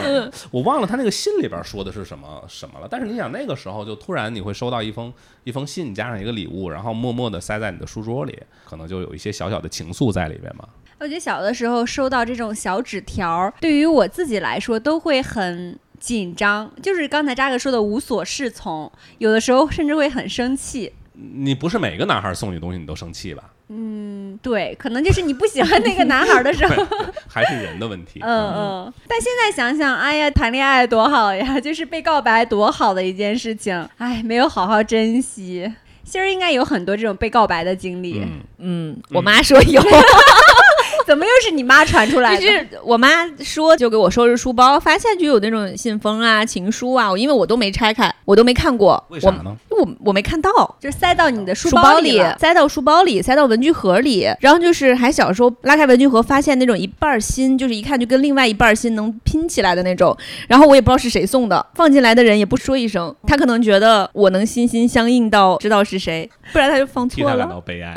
[0.03, 2.87] 嗯，我忘了他那个信里边说的是什么什么了。
[2.89, 5.11] 但是你想那个时候就突然你会收到一封
[5.43, 10.65] 一封信加上一个礼物，然后默默的塞在你的书桌里，可能就有一些小小的情愫在里边嘛。
[11.01, 20.93] 我觉得小的时候收到这种小纸条，对于我自己来说都会很紧张，就是刚才扎哥说的无所适从，有的时候甚至会很生气。
[21.13, 23.45] 你不是每个男孩送你东西你都生气吧？
[23.69, 26.85] 嗯，对，可能就是你不喜欢那个男孩的时候，
[27.27, 28.19] 还是人的问题。
[28.21, 28.93] 嗯嗯。
[29.07, 33.89] 但现在想想，哎呀，谈恋爱多好呀，就是被告白多好的一件事情。
[33.97, 35.73] 哎，没有好好珍惜。
[36.03, 38.23] 其实应该有很多这种被告白的经历。
[38.59, 39.81] 嗯，我妈说有。
[41.07, 42.41] 怎么又是你妈传出来的？
[42.41, 49.03] 就是我妈说，就给我收拾书包，发现就有那种信封啊、情书啊，因为我都没拆开，我都没看过。
[49.09, 49.55] 为啥呢？
[49.69, 54.27] 我我没看到，就是塞到你的书包里，塞到书包里，塞到文具盒里。
[54.39, 60.15] 然后就是还小时候拉开文具盒，发现那种一半心，就是一看就跟另外一半心能拼起来的那种。
[60.47, 67.31] 然后我也不知道是谁送的，放进来的人也不说一声， 他可能觉得我能心心相印到知道是谁，不然他就放错了。
[67.31, 67.93] 替他感到悲哀。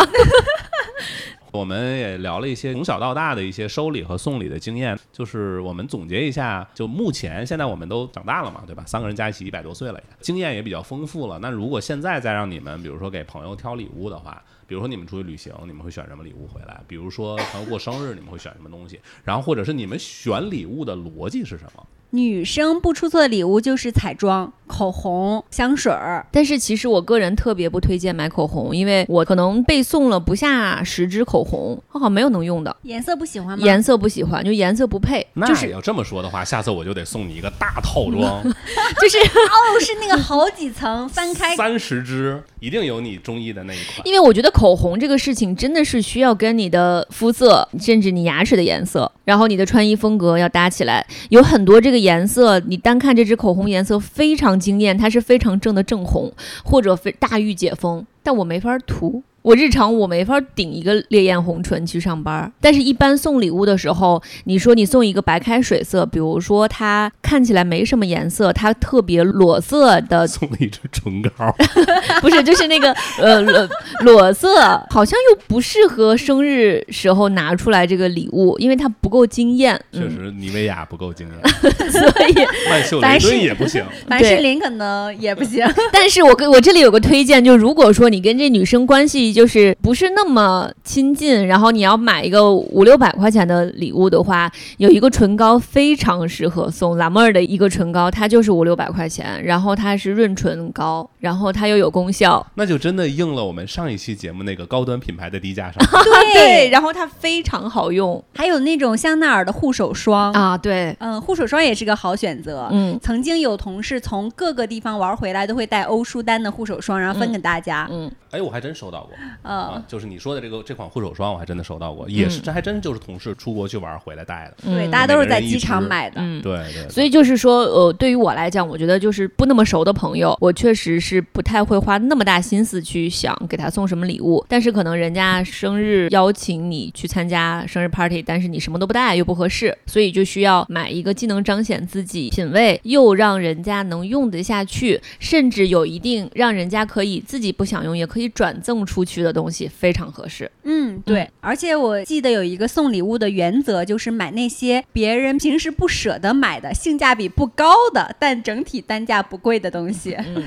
[1.55, 8.83] 我们也聊了一些从小到大的一些收礼和送礼的经验，就是我们总结一下，就目前现在我们都长大了嘛，对吧？
[8.85, 11.39] 三个人加一起一百多岁了，经验也比较丰富了。
[11.39, 16.83] 那如果现在再让你们，比如说给朋友挑礼物的话，比如说你们出去旅行，你们会选什么礼物回来？
[16.89, 19.01] 比如说朋友过生日，你们会选什么东西？
[19.23, 21.87] 然后或者是你们选礼物的逻辑是什么？
[22.15, 26.25] 女生不出错的礼物就是彩妆、口红、香水儿。
[26.31, 32.75] 但是其实我个人特别不推荐买口红，因为我可能被送了不下十支口红，好像没有能用的。
[32.83, 33.67] 颜色不喜欢吗？
[33.67, 35.27] 颜色不喜欢，就颜色不配。
[35.35, 38.41] 那要这么说的话，下次我就得送你一个大套装，
[39.03, 44.07] 就是 哦，是那个好几层，翻开三十支，一定有你中意的那一款。
[44.07, 51.05] 因为我觉得口红这个事情真的是需要跟你的肤色，甚至你牙齿的颜色，然后你的穿衣风格要搭起来。
[51.31, 52.05] 有很多这个。
[52.05, 56.31] 颜色，你单看这支口红颜色非常惊艳，它是非常正的正红，
[56.63, 71.55] 或者非大御姐风，但我没法涂，我日常我没法顶一个烈焰红唇去上班，但是一般送礼物的时候，你说你送一个白开水色，比如说它看起来没什么颜色，它特别裸色的，送了一支唇膏，
[72.23, 73.69] 不是就是那个呃裸
[74.01, 79.79] 裸色，好像又不适合生日时候拿出来这个礼物，因为它不够惊艳。
[79.93, 82.35] 确实妮维雅不够惊艳，嗯， 所以
[82.71, 83.85] 曼秀雷敦也不行。
[84.09, 85.63] 凡对士林可能也不行。
[85.93, 105.85] 但是我跟我这里有个推荐，就如果说你跟这女生关系就是不是那么亲近，然后你要买一个五六百块钱的礼物的话，有一个唇膏非常适合送，拉妹儿的一个唇膏，它就是五六百块钱，然后它是润唇膏，然后它又有功效，那就真的应了我们上一期节目那个高端品牌的低价商
[106.33, 108.23] 对，然后它非常好用。
[108.35, 112.69] 还有那种香奈儿的护手霜，啊，对，嗯，护手霜也是个好选择。
[112.71, 112.99] 嗯。
[113.03, 117.89] 曾经有同事从各个地方玩回来，都会带欧舒丹的护手霜，然后分给大家。
[117.91, 119.11] 嗯，哎，我还真收到过
[119.43, 124.71] 嗯啊，就是你说的这个这款护手霜，我还真的收到过，也是这还真就是同事出国去玩回来带的。
[124.71, 126.17] 对，嗯大家都是在机场买的。
[126.19, 126.43] 嗯。
[126.43, 134.45] 对对，所以就是说，呃，对于我来讲，我觉得就是不那么熟的朋友，我确实是不太会花那么大心思去想给他送什么礼物。
[134.49, 150.51] 但是可能人家生日邀请你去参加生日 party，但是你什么都不带又不合适，所以就需要买一个既能彰显自己品味，又让人家能用得下去，甚至有一定让人家可以自己不想用也可以转赠出去的东西，非常合适。
[150.63, 151.31] 嗯，对。
[151.41, 160.15] 而且我记得有一个送礼物的原则，就是买那些别人平时不舍得买的、性价比不高的，但整体单价不贵的东西。
[160.15, 160.43] 嗯，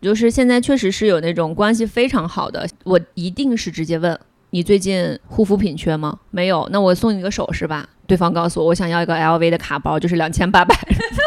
[0.00, 4.18] 就是现在确实是有那种关系非常好的，我一定是直接问
[4.50, 6.18] 你最近护肤品缺吗？
[6.30, 7.88] 没有，那我送你个首饰吧。
[8.06, 10.76] 对方告诉我，我想要一个 LV 的卡包，就是两千八百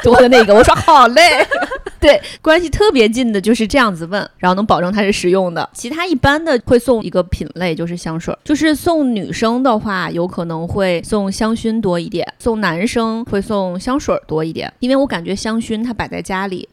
[0.04, 0.54] 多的那个。
[0.54, 1.22] 我说好嘞。
[2.08, 5.70] 对，关系特别近的就是这样子问，然后能保证它是实用的。
[5.74, 8.40] 其他一般的会送一个品类，就是香水儿。
[8.46, 16.70] 就是送女生的话，有可能会送香薰多一点；送男生会送香水儿多一点，因为我感觉香薰它摆在家里，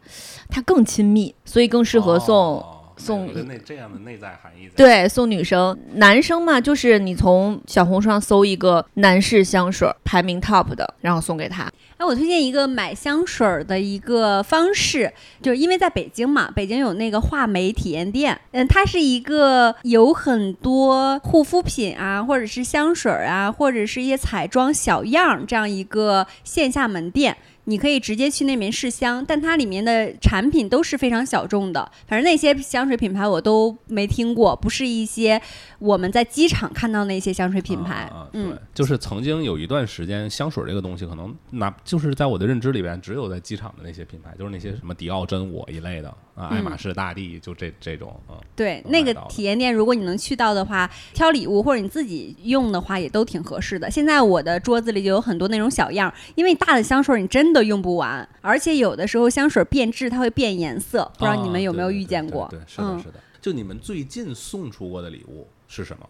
[0.49, 2.37] 它更亲密，所以更适合送。
[2.37, 3.29] 哦送
[3.67, 4.75] 这样的内在含义在。
[4.77, 11.69] 对，送女生，男生嘛，就是你从小红书上搜一个男士香水儿排名 top 的，然后送给他。
[11.97, 27.37] 哎，我推荐一个买香水儿的一个方式，就是因为在北京嘛，北京有那个画眉体验店，嗯，它是一个有很多护肤品啊，或者是香水儿啊，或者是一些彩妆小样儿这样一个线下门店。
[27.65, 35.41] 你可以直接去那边试香，但它里面的产品都是非常小众的，反正那些香水品牌我都没听过，不是一些
[35.79, 38.09] 我们在机场看到那些香水品牌。
[38.13, 48.37] 啊啊嗯对，，就是曾经有一段时间，香水这个东西可能哪就是在我的认知里边，只有在机场的那些品牌，就是那些什么迪奥、真我一类的啊，爱马仕、大地，就这这种啊。
[48.55, 53.91] 对，那个体验店，如果你能去到的话，挑礼物或者你自己用的话，也都挺合适的。
[53.91, 62.43] 现在我的桌子里就有很多那种小样，因为大的香水你真的用不完，而且有的时候香水变质，它会变颜色，不知道你们有没有遇见过？
[62.43, 63.15] 啊对对对对是的，嗯是的。
[63.41, 66.07] 就你们最近送出过的礼物是什么？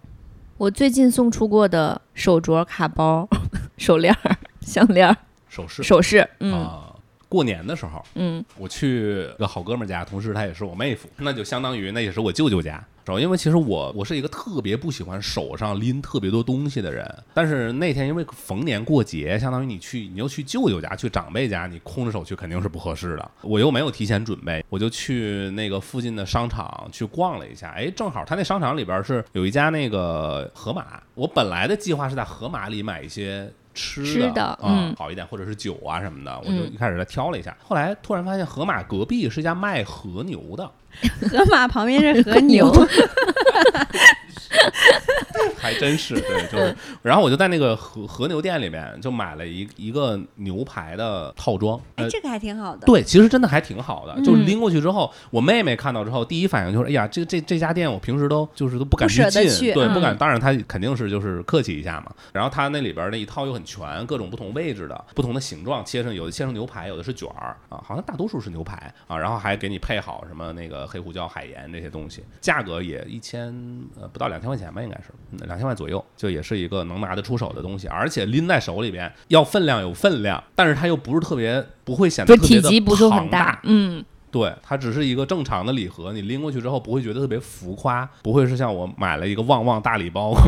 [0.57, 3.29] 我最近送出过的手镯、卡包、
[3.77, 4.17] 手链、
[4.61, 5.17] 项链、
[5.49, 6.91] 首饰首饰，嗯、啊。
[7.29, 12.83] 过年的时候，嗯我去个好哥们儿家，同时他也是我妹夫，那就相当于那也是我舅舅家。
[13.05, 23.31] 知道因为其实我我是一个特别不喜欢手上拎特别多东西的人，但是那天因为逢年过节，相当于你去你又去舅舅家、去长辈家，你空着手去肯定是不合适的。
[23.43, 27.69] 我又没有提前准备，我就去那个附近的商场去逛了一下。
[27.77, 33.53] 哎，正好他那商场里边是有一家那个盒马，我本来的计划是在盒马里买一些。
[33.75, 34.95] 吃吃的啊、嗯。
[34.97, 40.70] 好一点，或者是酒啊什么的，我就嗯一开始在挑了一下，后来突然发现河马隔壁是一家卖和牛的，
[41.29, 42.70] 河马旁边是和牛，
[45.59, 52.87] 还真是对，就是，然后我就在那个和和牛店里面就买了一一个牛排的套装，呃，，哎这个还挺好的。
[52.87, 62.12] 对，其实真的还挺好的，就是嗯拎过去之后，我妹妹看到之后，第一反应就是，哎呀，这这这家店我平时都就是都不敢不舍得进，对，不嗯敢，当然她肯定是就是客气一下嘛。
[62.32, 73.55] 然后她那里边那一套又很全，各种不同位置的、不同的形状，切成有的切成牛排，有的是卷儿啊，好像大多数是牛排啊，然后还给你配好什么那个黑胡椒、海盐这些东西，价格也一千
[74.01, 84.05] 呃不到两千块钱吧，应该是嗯两千块左右，就也是一个能拿得出手的东西，而且拎在手里边要分量有分量，但是它又不是特别不会显得特别的积不是很庞大，嗯，
[84.35, 90.35] 对，它只是一个正常的礼盒，你拎过去之后不会觉得特别浮夸，不会是像我买了一个旺旺大礼包。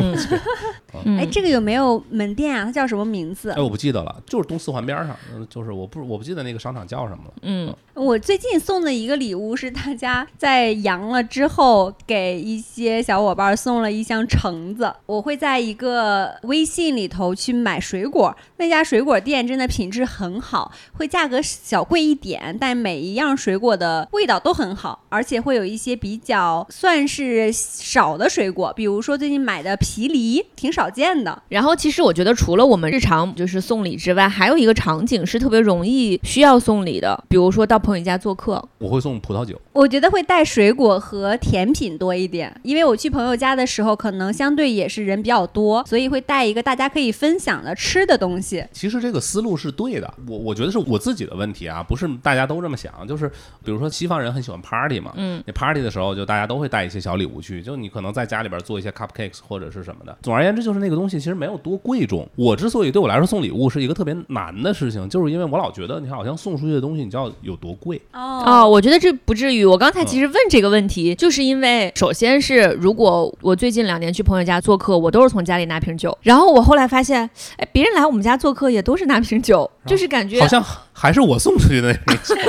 [1.05, 2.65] 嗯哎，这个有没有门店啊？
[2.65, 3.61] 它叫什么名字哎，？
[3.61, 7.33] 我不记得了，就是东四环边上，嗯，就是我不我不记得那个商场叫什么了。
[7.43, 14.93] 嗯，我最近送的一个礼物是大家在阳了之后给一些小伙伴送了一箱橙子。
[15.05, 31.43] 我会在一个微信里头去买水果，那家水果店真的品质很好，会价格小贵一点，但每一样水果的味道都很好，而且会有一些比较算是少的水果，比如说最近买的皮梨，挺少见的。
[31.49, 48.65] 然后其实我觉得除了我们日常就是送礼之外，还有一个场景是特别容易需要送礼的，比如说到朋友家做客，我会送葡萄酒，我觉得会带水果和甜品多一点，因为我去朋友家的时候，可能相对也是人比较多，所以会带一个大家可以分享的吃的东西。
[48.71, 52.87] 其实这个思路是对的，我我觉得是我自己的问题啊，不是大家都这么想。
[53.07, 53.31] 就是
[53.67, 60.17] 比如说西方人很喜欢 party 嘛，嗯，你 party 的时候就大家都会带一些小礼物去，就你可能在家里边做一些 cupcakes 或者是什么的。
[60.21, 62.25] 总而言之，就是那个东西其实没有多贵重。
[62.37, 68.01] 我之所以对我来说送礼物是一个特别难的事情，就是因为我老觉得你好像送出去的东西，你知道有多贵。
[68.13, 69.65] 哦哦，我觉得这不至于。
[69.65, 80.63] 我刚才其实问这个问题，就是因为首先是如果我最近两年去朋友家做客，我都是从家里拿瓶酒，然后我后来发现，哎，别人来我们家做客也都是拿瓶酒，就是感觉好像
[80.93, 82.35] 还是我送出去的那瓶酒。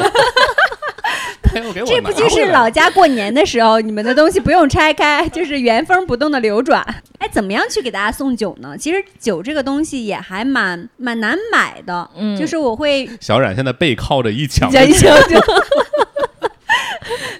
[1.54, 6.82] 没有给我这不就是老家过年的时候，你们的东西不用拆开，就是原封不动的流转。
[7.18, 8.76] 哎，怎么样去给大家送酒呢？
[8.78, 15.12] 其实酒这个东西也还蛮蛮难买的，嗯就是我会 小冉现在背靠着一墙讲一墙。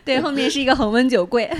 [0.05, 1.51] 对，后面是一个恒温酒柜。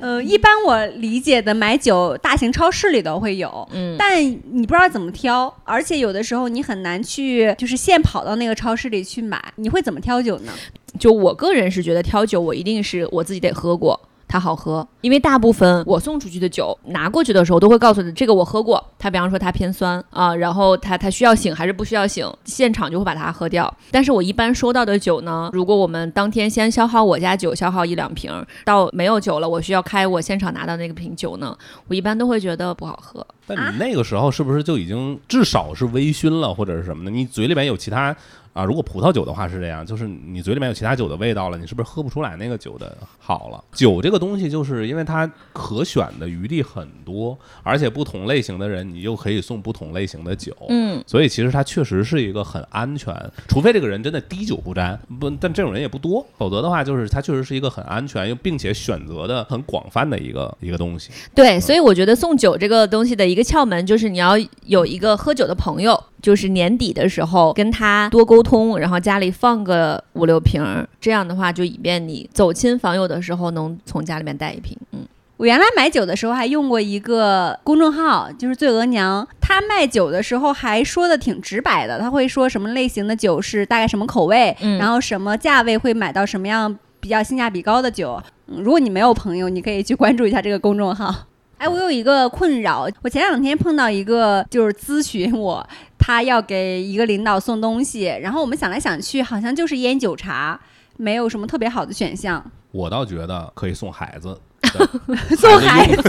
[0.00, 9.42] 嗯、一般我理解的买酒，大型超市里都会有，嗯但你不知道怎么挑，而且有的时候你很难去，就是现跑到那个超市里去买。
[9.56, 10.52] 你会怎么挑酒呢？
[10.98, 14.00] 就我个人是觉得挑酒，我一定是我自己得喝过。
[14.28, 18.84] 它好喝，因为大部分我送出去的酒拿过去的时候都会告诉你，这个我喝过。
[18.98, 23.72] 它比方说它偏酸啊，然后它它需要醒还是不需要醒，现场就会把它喝掉。
[23.92, 28.32] 但是我一般收到的酒呢，如果我们当天先消耗我家酒，消耗一两瓶，
[28.64, 33.24] 到没有酒了，我需要开我现场拿到那个瓶酒呢，我一般都会觉得不好喝。
[33.46, 37.12] 但你那个时候是不是就已经至少是微醺了，或者是什么的？
[37.12, 38.14] 你嘴里面有其他
[38.56, 38.64] 啊？
[38.64, 43.62] 如果葡萄酒的话是这样，就是你嘴里面有其他酒的味道了，你是不是喝不出来那个酒的好了？
[43.72, 50.56] 酒这个东西，就是因为它可选的余地很多，而且不同类型的人，你又可以送不同类型的酒。
[50.70, 53.14] 嗯，所以其实它确实是一个很安全，
[53.46, 61.10] 除非这个人真的滴酒不沾，不，但这种人也不多，否则的话就是它确实是一个很安全又并且选择的很广泛的一个一个东西。
[61.34, 74.76] 对，所以我觉得送酒这个东西的一个窍门就是你要有一个喝酒的朋友，就是年底的时候跟他多沟通，然后家里放个五六瓶儿，这样的话就以便你走亲访友的时候能从家里面带一瓶。
[74.92, 75.00] 嗯，
[75.36, 79.26] 我原来买酒的时候还用过一个公众号，就是醉额娘。
[79.40, 88.20] 他卖酒的时候还说的挺直白的，他会说什么类型的酒是大概什么口味，嗯然后什么价位会买到什么样比较性价比高的酒。
[88.48, 91.14] 嗯，如果你没有朋友，你可以去关注一下这个公众号。
[91.58, 95.66] 哎，我有一个困扰，我前两天碰到一个就是咨询我，
[95.98, 100.60] 他要给一个领导送东西，然后我们想来想去，好像就是烟酒茶，
[100.98, 102.44] 没有什么特别好的选项。
[102.72, 104.38] 我倒觉得可以送孩子，
[105.38, 106.02] 送孩子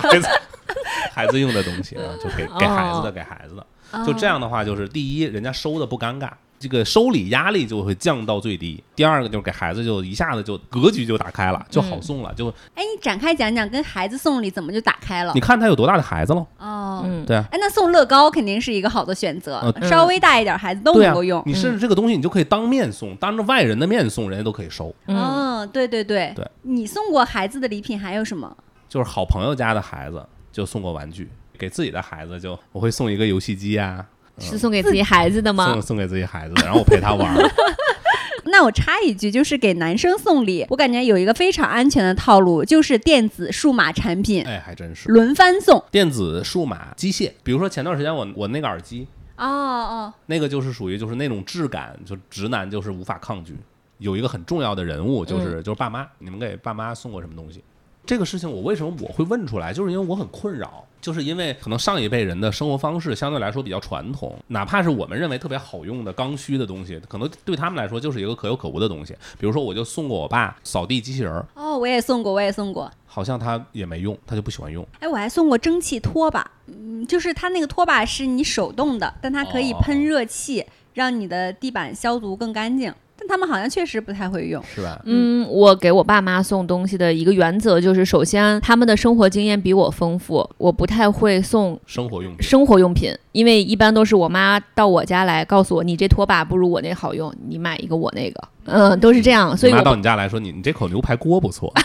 [0.00, 0.28] 孩子
[1.12, 3.66] 孩子用的东西啊，就给给孩子的，给孩子的。
[4.04, 12.32] 就这样的话，就是第一，人家收的不尴尬，这个收礼压力就会降到最低；第二个就是给孩子就一下子就格局就打开了，就好送了。
[12.34, 15.40] 就哎，你展开讲讲，跟孩子送礼怎么就打开了你？
[15.40, 17.44] 看他有多大的孩子了，哦，嗯，对啊。
[17.50, 21.42] 哎，那送乐高肯定是一个好的选择，嗯稍微大一点孩子都能够用。
[21.46, 24.94] 你甚至这个东西，你就可以当面送，当着外人的面送，人家都可以收。
[25.06, 28.56] 嗯，嗯，对对对，对你送过孩子的礼品还有什么？
[28.88, 31.28] 就是好朋友家的孩子就送过玩具，
[31.58, 34.04] 给自己的孩子就我会送一个游戏机啊，
[34.38, 35.82] 是送给自己孩子的吗送？
[35.82, 37.50] 送给自己孩子的，然后我陪他玩儿。
[38.48, 45.08] 那我插一句，就是给男生送礼，我感觉有一个非常安全的套路，就是电子数码产品哎，还真是。
[45.08, 45.82] 轮番送。
[45.90, 49.06] 电子、数码、机械，比如说前段时间我我那个耳机，
[49.36, 53.56] 哦哦，那个就是属于就是那种质感，就直男就是无法抗拒。
[53.98, 57.64] 有一个很重要的人物，就是、就是爸妈，你们给爸妈送过什么东西？
[58.06, 69.12] 这个事情我为什么我会问出来，就是因为我很困扰，就是因为可能上一辈人的生活方式相对来说比较传统，哪怕是我们认为特别好用的刚需的东西，可能对他们来说就是一个可有可无的东西。
[69.38, 72.90] 比如说，我就送过我爸扫地机器人儿，哦，我也送过，我也送过。
[73.04, 74.86] 好像他也没用，他就不喜欢用。
[75.00, 82.92] 哎，我还送过蒸汽拖把，嗯，就是它那个拖把是你手动的，但它可以哦喷热气，让你的地板消毒更干净。
[83.28, 84.62] 他们好像确实不太会用。
[84.74, 85.00] 是吧？
[85.04, 101.72] 嗯，我给我爸妈送东西的一个原则就是，首先他们的生活经验比我丰富，我不太会送生活用品，生活用品，因为一般都是我妈到我家来告诉我，你这拖把不如我那好用，你买一个我那个，嗯，都是这样，所以你妈到你家来说，你你这口牛排锅不错，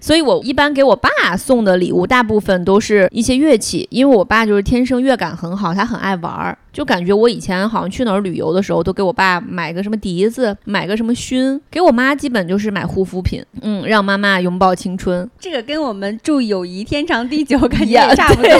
[0.00, 15.28] 所以我一般给我爸送的礼物，大部分都是一些乐器，因为我爸就是天生乐感很好，他很爱玩儿，就感觉我以前好像去哪儿旅游的时候，都给我爸买个什么笛子，买个什么熏，给我妈基本就是买护肤品， 嗯，让妈妈拥抱青春。
[15.38, 18.50] 这个跟我们祝友谊天长地久感觉 也差不多。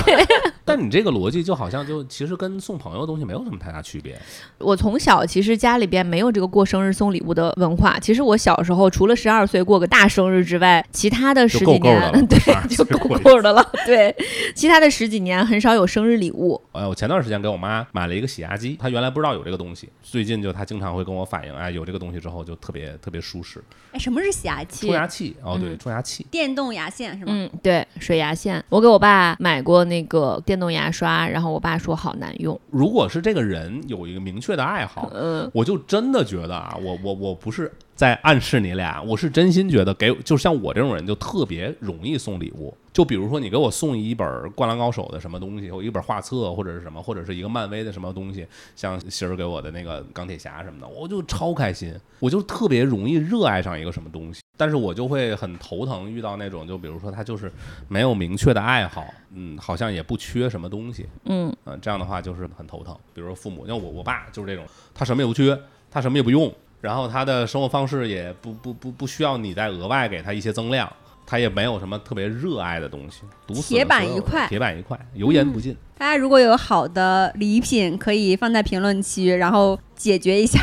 [0.64, 4.16] 但你这个逻辑就好像就其实跟送朋友的东西没有什么太大区别。
[4.58, 7.98] 我从小其实家里边没有这个过生日送礼物的文化。
[7.98, 13.66] 其实我小时候除了十二岁过个大生日之外，其他的十就够够几年的了 对就够够的了。
[13.84, 14.14] 对，
[14.54, 16.60] 其他的十几年很少有生日礼物。
[16.72, 23.62] 哎，我前段时间给我妈买了一个洗牙机，他原来不知道有这个东西，最近就他经常会跟我反映，哎，有这个东西之后就特别特别舒适。
[23.92, 24.94] 哎，什么是洗牙器冲？
[24.94, 27.32] 牙器，哦对，嗯冲牙器，电动牙线是吗？
[27.32, 32.58] 嗯，对，水牙线，我给我爸买过那个电动牙刷，然后我爸说好难用。
[32.70, 42.74] 如果是这个人有一个明确的爱好，嗯，我就真的觉得啊，我我我不是在暗示你俩，我是真心觉得给，就像我这种人就特别容易送礼物。
[42.94, 54.40] 就比如说你给我送一本《灌篮高手》的什么东西，或一本画册，或者是什么，或者是一个漫威的什么东西，像芯儿给我的那个钢铁侠什么的，我就超开心，我就特别容易热爱上一个什么东西。
[54.56, 57.52] 但是我就会很头疼，遇到那种就比如说他就是
[57.86, 62.96] 没有明确的爱好，嗯，好像也不缺什么东西，嗯，嗯，这样的话就是很头疼。
[63.12, 66.50] 比如说父母，像我我爸就是这种，他什么也不缺，他什么也不用，
[66.80, 70.90] 然后他的生活方式也不不不不需要你再额外给他一些增量，
[71.26, 75.76] 他也没有什么特别热爱的东西，堵死铁板一块铁板一块，油盐不进。
[75.98, 80.58] 大家如果有好的礼品，可以放在评论区，然后解决一下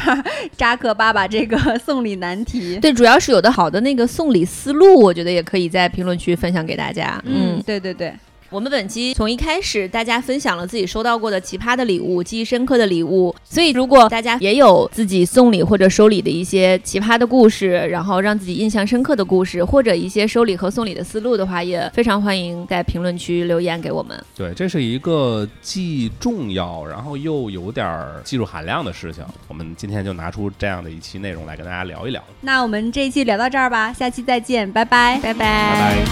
[0.57, 2.78] 扎克爸爸这个送礼难题。
[2.82, 7.22] 对，主要是有的好的那个送礼思路，我觉得也可以在评论区分享给大家。
[7.24, 8.11] 嗯，对对对，
[8.49, 13.35] 我们本期从一开始，大家分享了自己收到过的奇葩的礼物、记忆深刻的礼物。
[13.43, 24.17] 所以，如果大家也有自己送礼或者收礼的一些奇葩的故事，然后让自己印象深刻的故事，或者一些收礼和送礼的思路的话，也非常欢迎在评论区留言给我们。
[24.35, 29.23] 对，这是一个既重要，然后又有点儿技术含量的事情。
[29.49, 32.23] 我们今天就拿出这样的一期内容来跟大家聊一聊。
[32.41, 36.05] 那我们这一期聊到这儿吧，下期再见，拜拜，拜拜拜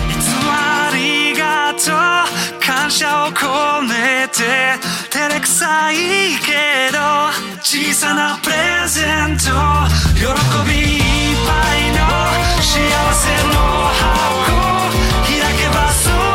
[0.97, 2.24] 拜。
[2.59, 4.78] 感謝を込めて
[5.09, 5.95] 照れくさい
[6.45, 6.99] けど
[7.61, 8.55] 小さなプレ
[8.88, 9.43] ゼント
[10.15, 10.23] 喜
[10.69, 11.97] びいっぱいの
[12.61, 12.73] 幸
[13.13, 13.57] せの
[13.93, 14.03] 箱
[15.23, 16.34] 開けばそう